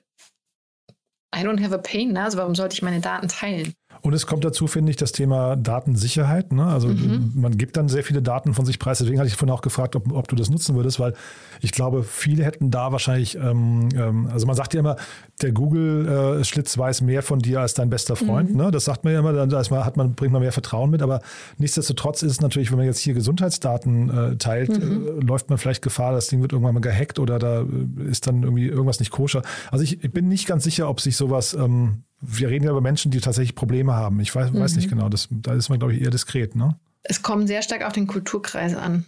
[1.34, 2.24] I don't have a pain, ne?
[2.24, 3.74] also warum sollte ich meine Daten teilen?
[4.02, 6.52] Und es kommt dazu, finde ich, das Thema Datensicherheit.
[6.52, 6.64] Ne?
[6.64, 7.32] Also mhm.
[7.34, 8.98] man gibt dann sehr viele Daten von sich preis.
[8.98, 11.14] Deswegen hatte ich vorhin auch gefragt, ob, ob, du das nutzen würdest, weil
[11.60, 14.96] ich glaube, viele hätten da wahrscheinlich, ähm, ähm, also man sagt ja immer,
[15.42, 18.50] der Google-Schlitz äh, weiß mehr von dir als dein bester Freund.
[18.50, 18.56] Mhm.
[18.56, 18.70] Ne?
[18.70, 21.02] Das sagt man ja immer, da man, hat man, bringt man mehr Vertrauen mit.
[21.02, 21.20] Aber
[21.58, 25.20] nichtsdestotrotz ist es natürlich, wenn man jetzt hier Gesundheitsdaten äh, teilt, mhm.
[25.20, 28.26] äh, läuft man vielleicht Gefahr, das Ding wird irgendwann mal gehackt oder da äh, ist
[28.26, 29.42] dann irgendwie irgendwas nicht koscher.
[29.70, 32.80] Also ich, ich bin nicht ganz sicher, ob sich sowas ähm, wir reden ja über
[32.80, 34.20] Menschen, die tatsächlich Probleme haben.
[34.20, 34.60] Ich weiß, mhm.
[34.60, 34.96] weiß nicht mhm.
[34.96, 36.54] genau, das, da ist man, glaube ich, eher diskret.
[36.54, 36.76] Ne?
[37.02, 39.06] Es kommt sehr stark auf den Kulturkreis an.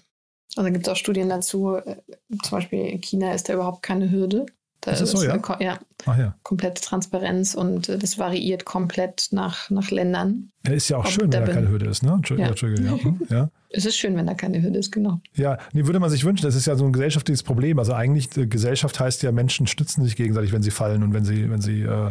[0.56, 1.96] Also gibt es auch Studien dazu, äh,
[2.42, 4.46] zum Beispiel in China ist da überhaupt keine Hürde.
[4.82, 5.40] Da ist, ist so, ja?
[5.60, 6.34] Ja, Ach, ja.
[6.42, 10.50] komplette Transparenz und äh, das variiert komplett nach, nach Ländern.
[10.66, 12.14] Ja, ist ja auch schön, wenn da keine Hürde ist, ne?
[12.14, 12.50] Entschuldigung, ja.
[12.50, 13.42] Entschuldigung ja.
[13.42, 13.50] Hm.
[13.74, 15.20] Es ist schön, wenn da keine Hürde ist, genau.
[15.34, 16.44] Ja, nee, würde man sich wünschen.
[16.44, 17.78] Das ist ja so ein gesellschaftliches Problem.
[17.78, 21.24] Also eigentlich, äh, Gesellschaft heißt ja, Menschen stützen sich gegenseitig, wenn sie fallen und wenn
[21.24, 22.10] sie, wenn sie äh,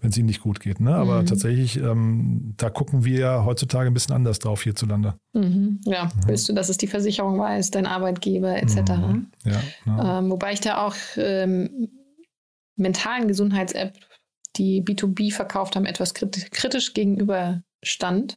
[0.00, 0.80] wenn es ihnen nicht gut geht.
[0.80, 0.94] Ne?
[0.94, 1.26] Aber mhm.
[1.26, 5.14] tatsächlich, ähm, da gucken wir ja heutzutage ein bisschen anders drauf hierzulande.
[5.34, 5.80] Mhm.
[5.84, 6.10] Ja, mhm.
[6.26, 8.76] willst du, dass es die Versicherung weiß, dein Arbeitgeber etc.
[8.76, 9.30] Mhm.
[9.44, 10.18] Ja, ja.
[10.18, 11.88] Ähm, wobei ich da auch ähm,
[12.76, 13.98] mentalen Gesundheits-App,
[14.56, 18.36] die B2B verkauft haben, etwas kritisch gegenüber stand.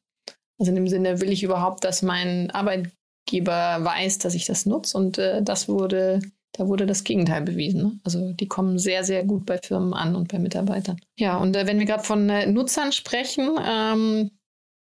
[0.60, 4.98] Also in dem Sinne, will ich überhaupt, dass mein Arbeitgeber weiß, dass ich das nutze?
[4.98, 6.20] Und äh, das wurde
[6.54, 7.82] da wurde das Gegenteil bewiesen.
[7.82, 8.00] Ne?
[8.04, 10.98] Also die kommen sehr, sehr gut bei Firmen an und bei Mitarbeitern.
[11.18, 14.32] Ja, und äh, wenn wir gerade von äh, Nutzern sprechen, ähm,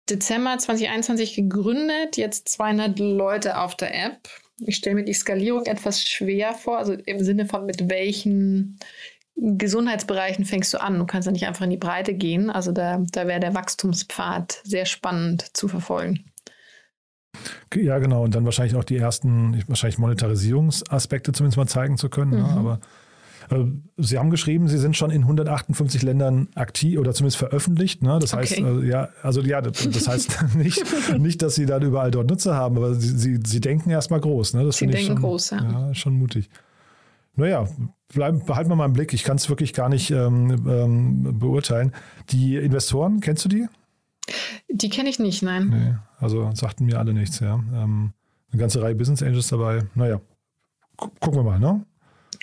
[0.08, 4.28] Dezember 2021 gegründet, jetzt 200 Leute auf der App.
[4.60, 8.78] Ich stelle mir die Skalierung etwas schwer vor, also im Sinne von mit welchen
[9.36, 10.98] Gesundheitsbereichen fängst du an?
[10.98, 12.50] Du kannst ja nicht einfach in die Breite gehen.
[12.50, 16.24] Also da, da wäre der Wachstumspfad sehr spannend zu verfolgen.
[17.74, 18.24] Ja, genau.
[18.24, 22.32] Und dann wahrscheinlich auch die ersten, wahrscheinlich Monetarisierungsaspekte zumindest mal zeigen zu können.
[22.32, 22.38] Ne?
[22.38, 22.44] Mhm.
[22.44, 22.50] Ne?
[22.56, 22.80] Aber
[23.50, 23.64] äh,
[23.96, 28.02] Sie haben geschrieben, Sie sind schon in 158 Ländern aktiv oder zumindest veröffentlicht.
[28.02, 28.18] Ne?
[28.20, 28.42] Das okay.
[28.42, 30.82] heißt, äh, ja, also ja, das heißt nicht,
[31.18, 34.54] nicht, dass Sie dann überall dort Nutzer haben, aber Sie, Sie, Sie denken erstmal groß.
[34.54, 34.64] Ne?
[34.64, 35.62] Das Sie denken schon, groß, ja.
[35.62, 35.94] ja.
[35.94, 36.50] Schon mutig.
[37.36, 37.68] Naja,
[38.12, 39.12] bleib, behalten wir mal im Blick.
[39.12, 41.92] Ich kann es wirklich gar nicht ähm, ähm, beurteilen.
[42.30, 43.66] Die Investoren, kennst du die?
[44.68, 45.68] Die kenne ich nicht, nein.
[45.68, 47.54] Nee, also sagten mir alle nichts, ja.
[47.54, 48.12] Ähm,
[48.50, 49.84] eine ganze Reihe Business Angels dabei.
[49.94, 50.20] Naja,
[50.96, 51.84] gu gucken wir mal, ne?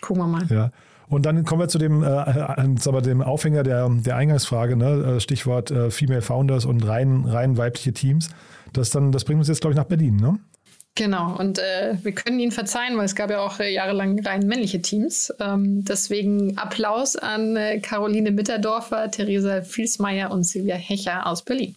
[0.02, 0.46] Gucken wir mal.
[0.48, 0.72] Ja.
[1.08, 5.16] Und dann kommen wir zu dem, äh, sagen dem Aufhänger der, der Eingangsfrage, ne?
[5.16, 8.30] Äh, Stichwort äh, Female Founders und rein, rein weibliche Teams.
[8.74, 10.40] Das, dann, das bringt uns jetzt, glaube ich, nach Berlin, ne?
[10.98, 14.48] Genau, und äh, wir können ihn verzeihen, weil es gab ja auch äh, jahrelang rein
[14.48, 15.34] männliche Teams.
[15.42, 21.76] Ähm, deswegen Applaus an äh, Caroline Mitterdorfer, Theresa Fielsmeier und Silvia Hecher aus Berlin.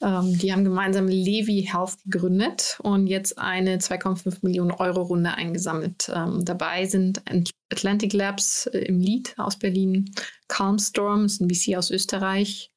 [0.00, 6.10] Ähm, die haben gemeinsam Levi Health gegründet und jetzt eine 2,5 Millionen Euro Runde eingesammelt.
[6.12, 7.22] Ähm, dabei sind
[7.70, 10.12] Atlantic Labs äh, im Lead aus Berlin,
[10.48, 12.72] Calmstorm, ist ein VC aus Österreich,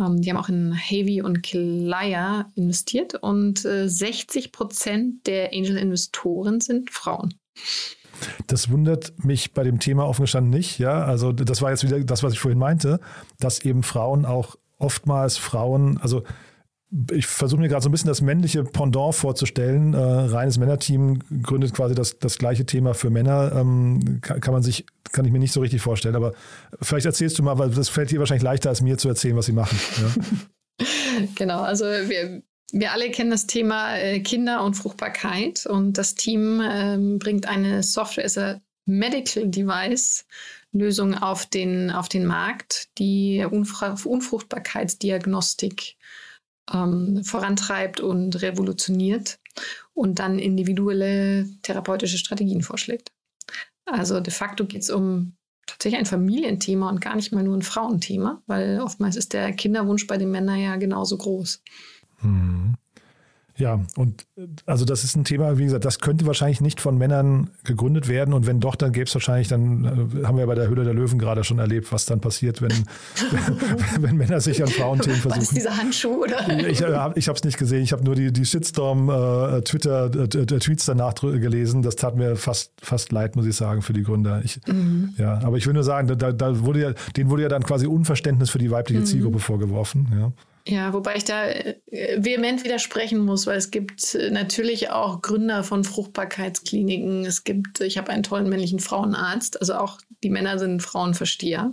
[0.00, 6.60] ähm, die haben auch in Heavy und Kilaya investiert und äh, 60 Prozent der Angel-Investoren
[6.60, 7.34] sind Frauen.
[8.46, 10.78] Das wundert mich bei dem Thema offen gestanden nicht.
[10.78, 13.00] Ja, also das war jetzt wieder das, was ich vorhin meinte,
[13.38, 16.22] dass eben Frauen auch oftmals Frauen, also
[17.12, 19.94] ich versuche mir gerade so ein bisschen das männliche Pendant vorzustellen.
[19.94, 23.52] Äh, reines Männerteam gründet quasi das, das gleiche Thema für Männer.
[23.54, 26.16] Ähm, kann, kann, man sich, kann ich mir nicht so richtig vorstellen.
[26.16, 26.32] Aber
[26.82, 29.46] vielleicht erzählst du mal, weil das fällt dir wahrscheinlich leichter als mir zu erzählen, was
[29.46, 29.78] sie machen.
[30.00, 30.08] Ja?
[31.36, 36.60] genau, also wir, wir alle kennen das Thema äh, Kinder und Fruchtbarkeit und das Team
[36.64, 40.24] ähm, bringt eine Software as a Medical Device
[40.72, 45.96] Lösung auf den, auf den Markt, die Unfruchtbarkeitsdiagnostik
[46.72, 49.38] ähm, vorantreibt und revolutioniert
[49.94, 53.12] und dann individuelle therapeutische Strategien vorschlägt.
[53.86, 57.62] Also de facto geht es um tatsächlich ein Familienthema und gar nicht mal nur ein
[57.62, 61.62] Frauenthema, weil oftmals ist der Kinderwunsch bei den Männern ja genauso groß.
[62.22, 62.74] Mhm.
[63.60, 64.26] Ja, und
[64.64, 68.32] also das ist ein Thema, wie gesagt, das könnte wahrscheinlich nicht von Männern gegründet werden.
[68.32, 69.88] Und wenn doch, dann gäbe es wahrscheinlich, dann äh,
[70.24, 72.72] haben wir bei der Höhle der Löwen gerade schon erlebt, was dann passiert, wenn,
[74.00, 75.42] wenn, Männer sich an Frauenthemen versuchen.
[75.42, 76.38] Was dieser Handschuh, oder?
[76.66, 77.82] Ich, äh, ich habe es nicht gesehen.
[77.82, 81.82] Ich habe nur die, die Shitstorm-Twitter-Tweets äh, danach gelesen.
[81.82, 84.40] Das tat mir fast, fast leid, muss ich sagen, für die Gründer.
[84.42, 85.12] Ich, mhm.
[85.18, 87.86] Ja, aber ich will nur sagen, da, da wurde ja, denen wurde ja dann quasi
[87.86, 89.06] Unverständnis für die weibliche mhm.
[89.06, 90.08] Zielgruppe vorgeworfen.
[90.18, 90.32] Ja.
[90.70, 91.74] Ja, wobei ich da äh,
[92.18, 97.24] vehement widersprechen muss, weil es gibt äh, natürlich auch Gründer von Fruchtbarkeitskliniken.
[97.24, 101.72] Es gibt, ich habe einen tollen männlichen Frauenarzt, also auch die Männer sind Frauenversteher.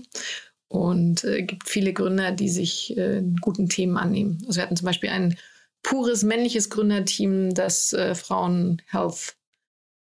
[0.67, 4.39] Und es äh, gibt viele Gründer, die sich äh, guten Themen annehmen.
[4.47, 5.37] Also wir hatten zum Beispiel ein
[5.83, 9.37] pures männliches Gründerteam, das äh, Frauen Health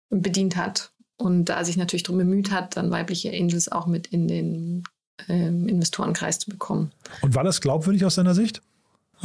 [0.09, 4.29] bedient hat und da sich natürlich darum bemüht hat, dann weibliche Angels auch mit in
[4.29, 4.83] den
[5.27, 6.93] ähm, Investorenkreis zu bekommen.
[7.21, 8.61] Und war das glaubwürdig aus deiner Sicht?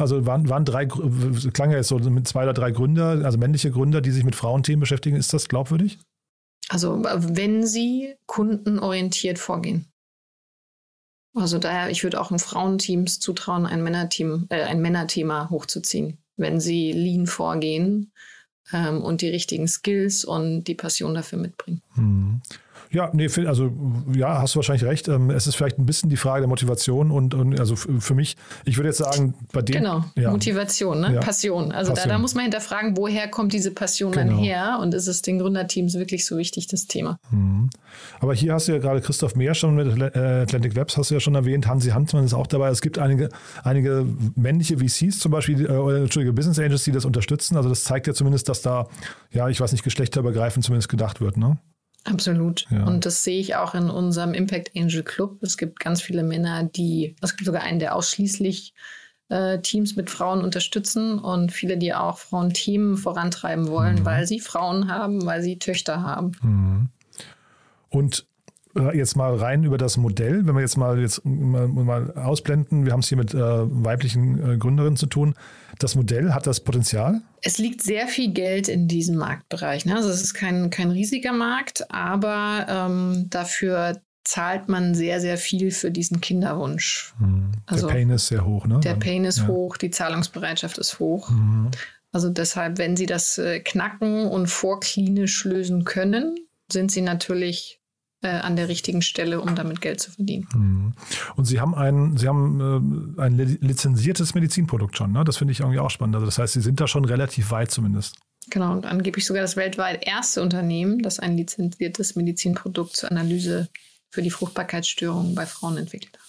[0.01, 3.71] Also waren, waren drei, klang ja jetzt so mit zwei oder drei Gründer, also männliche
[3.71, 5.15] Gründer, die sich mit Frauenthemen beschäftigen.
[5.15, 5.99] Ist das glaubwürdig?
[6.69, 9.85] Also wenn sie kundenorientiert vorgehen.
[11.33, 16.17] Also daher, ich würde auch in Frauenteams zutrauen, ein Männerteam, äh, ein Männerthema hochzuziehen.
[16.35, 18.11] Wenn sie lean vorgehen
[18.73, 21.81] ähm, und die richtigen Skills und die Passion dafür mitbringen.
[21.93, 22.41] Hm.
[22.91, 23.71] Ja, nee, also
[24.13, 25.07] ja, hast du wahrscheinlich recht.
[25.07, 28.35] Ähm, es ist vielleicht ein bisschen die Frage der Motivation und, und also für mich,
[28.65, 29.77] ich würde jetzt sagen, bei dem.
[29.77, 30.31] Genau, ja.
[30.31, 31.13] Motivation, ne?
[31.13, 31.19] Ja.
[31.21, 31.71] Passion.
[31.71, 32.09] Also Passion.
[32.09, 34.31] Da, da muss man hinterfragen, woher kommt diese Passion genau.
[34.31, 37.17] dann her und ist es den Gründerteams wirklich so wichtig, das Thema?
[37.31, 37.69] Mhm.
[38.19, 41.13] Aber hier hast du ja gerade Christoph Mehr schon mit äh, Atlantic Webs, hast du
[41.13, 42.69] ja schon erwähnt, Hansi Handmann ist auch dabei.
[42.69, 43.29] Es gibt einige,
[43.63, 47.55] einige männliche VCs zum Beispiel, äh, Entschuldige, Business Angels, die das unterstützen.
[47.55, 48.87] Also das zeigt ja zumindest, dass da,
[49.31, 51.57] ja, ich weiß nicht, geschlechterübergreifend zumindest gedacht wird, ne?
[52.05, 52.65] Absolut.
[52.71, 52.85] Ja.
[52.85, 55.37] Und das sehe ich auch in unserem Impact Angel Club.
[55.43, 58.73] Es gibt ganz viele Männer, die, es gibt sogar einen, der ausschließlich
[59.29, 64.05] äh, Teams mit Frauen unterstützen und viele, die auch Frauenthemen vorantreiben wollen, mhm.
[64.05, 66.31] weil sie Frauen haben, weil sie Töchter haben.
[66.41, 66.89] Mhm.
[67.89, 68.25] Und
[68.75, 72.85] äh, jetzt mal rein über das Modell, wenn wir jetzt mal jetzt mal, mal ausblenden,
[72.85, 75.35] wir haben es hier mit äh, weiblichen äh, Gründerinnen zu tun.
[75.81, 77.21] Das Modell hat das Potenzial?
[77.41, 79.85] Es liegt sehr viel Geld in diesem Marktbereich.
[79.85, 79.95] Ne?
[79.95, 85.71] Also es ist kein, kein riesiger Markt, aber ähm, dafür zahlt man sehr, sehr viel
[85.71, 87.15] für diesen Kinderwunsch.
[87.65, 88.79] Also der Pain ist sehr hoch, ne?
[88.81, 89.47] Der Pain ist ja.
[89.47, 91.31] hoch, die Zahlungsbereitschaft ist hoch.
[91.31, 91.71] Mhm.
[92.11, 96.35] Also deshalb, wenn Sie das äh, knacken und vorklinisch lösen können,
[96.71, 97.80] sind Sie natürlich
[98.29, 100.47] an der richtigen Stelle, um damit Geld zu verdienen.
[100.53, 100.93] Mhm.
[101.35, 105.23] Und Sie haben ein, Sie haben äh, ein lizenziertes Medizinprodukt schon, ne?
[105.23, 106.15] Das finde ich irgendwie auch spannend.
[106.15, 108.17] Also das heißt, Sie sind da schon relativ weit zumindest.
[108.49, 113.69] Genau, und angeblich sogar das weltweit erste Unternehmen, das ein lizenziertes Medizinprodukt zur Analyse
[114.09, 116.21] für die Fruchtbarkeitsstörungen bei Frauen entwickelt hat.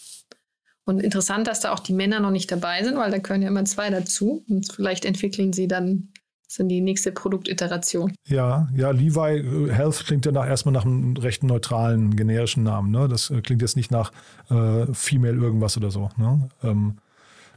[0.84, 3.48] Und interessant, dass da auch die Männer noch nicht dabei sind, weil da können ja
[3.48, 4.44] immer zwei dazu.
[4.48, 6.12] Und vielleicht entwickeln sie dann
[6.58, 8.12] ist die nächste Produktiteration.
[8.26, 12.90] Ja, ja, Levi äh, Health klingt ja nach, erstmal nach einem recht neutralen, generischen Namen.
[12.90, 13.08] Ne?
[13.08, 14.12] Das äh, klingt jetzt nicht nach
[14.50, 16.10] äh, Female irgendwas oder so.
[16.16, 16.48] Ne?
[16.62, 16.98] Ähm,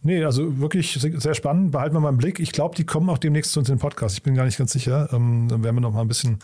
[0.01, 1.71] nee, also wirklich sehr spannend.
[1.71, 2.39] Behalten wir mal im Blick.
[2.39, 4.15] Ich glaube, die kommen auch demnächst zu uns in den Podcast.
[4.17, 5.09] Ich bin gar nicht ganz sicher.
[5.11, 6.39] Ähm, dann werden wir noch mal ein bisschen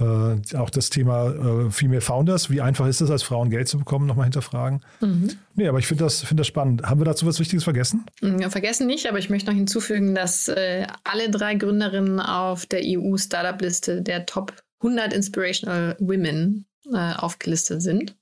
[0.00, 1.30] äh, auch das Thema
[1.66, 4.80] äh, Female Founders, wie einfach ist es, als Frauen Geld zu bekommen, nochmal hinterfragen.
[5.00, 5.30] Mhm.
[5.54, 6.82] Nee, aber ich finde das, find das spannend.
[6.82, 8.04] Haben wir dazu was Wichtiges vergessen?
[8.20, 12.66] Mm, ja, vergessen nicht, aber ich möchte noch hinzufügen, dass äh, alle drei Gründerinnen auf
[12.66, 18.16] der EU-Startup-Liste der Top 100 Inspirational Women äh, aufgelistet sind.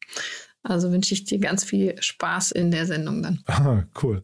[0.62, 3.41] Also wünsche ich dir ganz viel Spaß in der Sendung dann.
[3.47, 4.23] Ah, cool.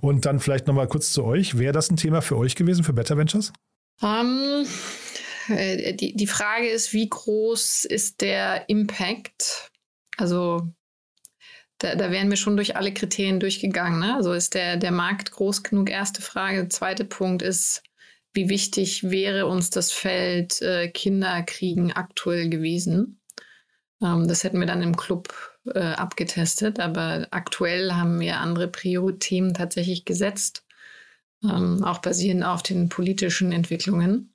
[0.00, 1.58] Und dann vielleicht nochmal kurz zu euch.
[1.58, 3.52] Wäre das ein Thema für euch gewesen, für Better Ventures?
[4.00, 4.66] Um, ähm,
[5.48, 9.70] äh, die, die Frage ist, wie groß ist der Impact?
[10.16, 10.68] Also
[11.78, 14.00] da, da wären wir schon durch alle Kriterien durchgegangen.
[14.00, 14.14] Ne?
[14.14, 15.90] Also ist der, der Markt groß genug?
[15.90, 16.68] Erste Frage.
[16.68, 17.82] Zweite Punkt ist,
[18.32, 23.20] wie wichtig wäre uns das Feld äh, Kinderkriegen aktuell gewesen?
[24.02, 25.32] Ähm, das hätten wir dann im Club
[25.74, 30.64] äh, abgetestet, aber aktuell haben wir andere Prioritäten tatsächlich gesetzt,
[31.42, 34.34] ähm, auch basierend auf den politischen Entwicklungen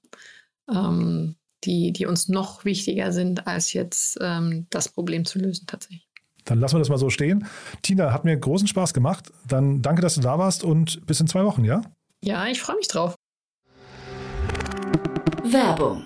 [0.70, 6.08] ähm, die, die uns noch wichtiger sind, als jetzt ähm, das Problem zu lösen tatsächlich.
[6.44, 7.48] Dann lassen wir das mal so stehen.
[7.82, 9.32] Tina, hat mir großen Spaß gemacht.
[9.48, 11.82] Dann danke, dass du da warst und bis in zwei Wochen, ja?
[12.24, 13.16] Ja, ich freue mich drauf.
[15.44, 16.06] Werbung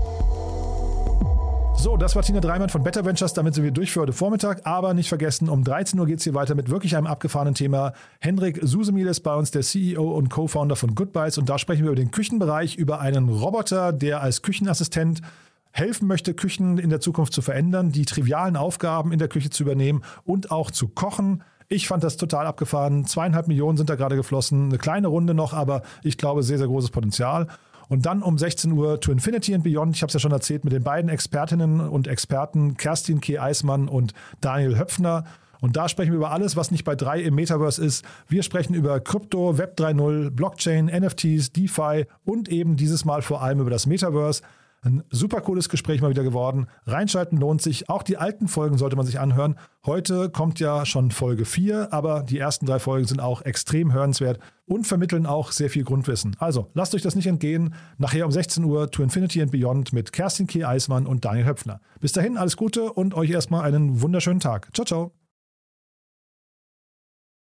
[1.81, 3.33] So, das war Tina Dreimann von Better Ventures.
[3.33, 4.67] Damit sind wir durch für heute Vormittag.
[4.67, 7.93] Aber nicht vergessen, um 13 Uhr geht es hier weiter mit wirklich einem abgefahrenen Thema.
[8.19, 11.39] Hendrik Susemil ist bei uns der CEO und Co-Founder von Goodbyes.
[11.39, 15.23] Und da sprechen wir über den Küchenbereich, über einen Roboter, der als Küchenassistent
[15.71, 19.63] helfen möchte, Küchen in der Zukunft zu verändern, die trivialen Aufgaben in der Küche zu
[19.63, 21.43] übernehmen und auch zu kochen.
[21.67, 23.07] Ich fand das total abgefahren.
[23.07, 24.65] Zweieinhalb Millionen sind da gerade geflossen.
[24.65, 27.47] Eine kleine Runde noch, aber ich glaube, sehr, sehr großes Potenzial.
[27.91, 29.97] Und dann um 16 Uhr To Infinity and Beyond.
[29.97, 33.37] Ich habe es ja schon erzählt mit den beiden Expertinnen und Experten Kerstin K.
[33.37, 35.25] Eismann und Daniel Höpfner.
[35.59, 38.05] Und da sprechen wir über alles, was nicht bei drei im Metaverse ist.
[38.29, 43.59] Wir sprechen über Krypto, Web 3.0, Blockchain, NFTs, DeFi und eben dieses Mal vor allem
[43.59, 44.41] über das Metaverse.
[44.83, 46.65] Ein super cooles Gespräch mal wieder geworden.
[46.87, 47.87] Reinschalten lohnt sich.
[47.87, 49.55] Auch die alten Folgen sollte man sich anhören.
[49.85, 54.39] Heute kommt ja schon Folge 4, aber die ersten drei Folgen sind auch extrem hörenswert
[54.65, 56.35] und vermitteln auch sehr viel Grundwissen.
[56.39, 57.75] Also lasst euch das nicht entgehen.
[57.99, 60.65] Nachher um 16 Uhr To Infinity and Beyond mit Kerstin K.
[60.65, 61.79] Eismann und Daniel Höpfner.
[61.99, 64.69] Bis dahin alles Gute und euch erstmal einen wunderschönen Tag.
[64.73, 65.20] Ciao, ciao.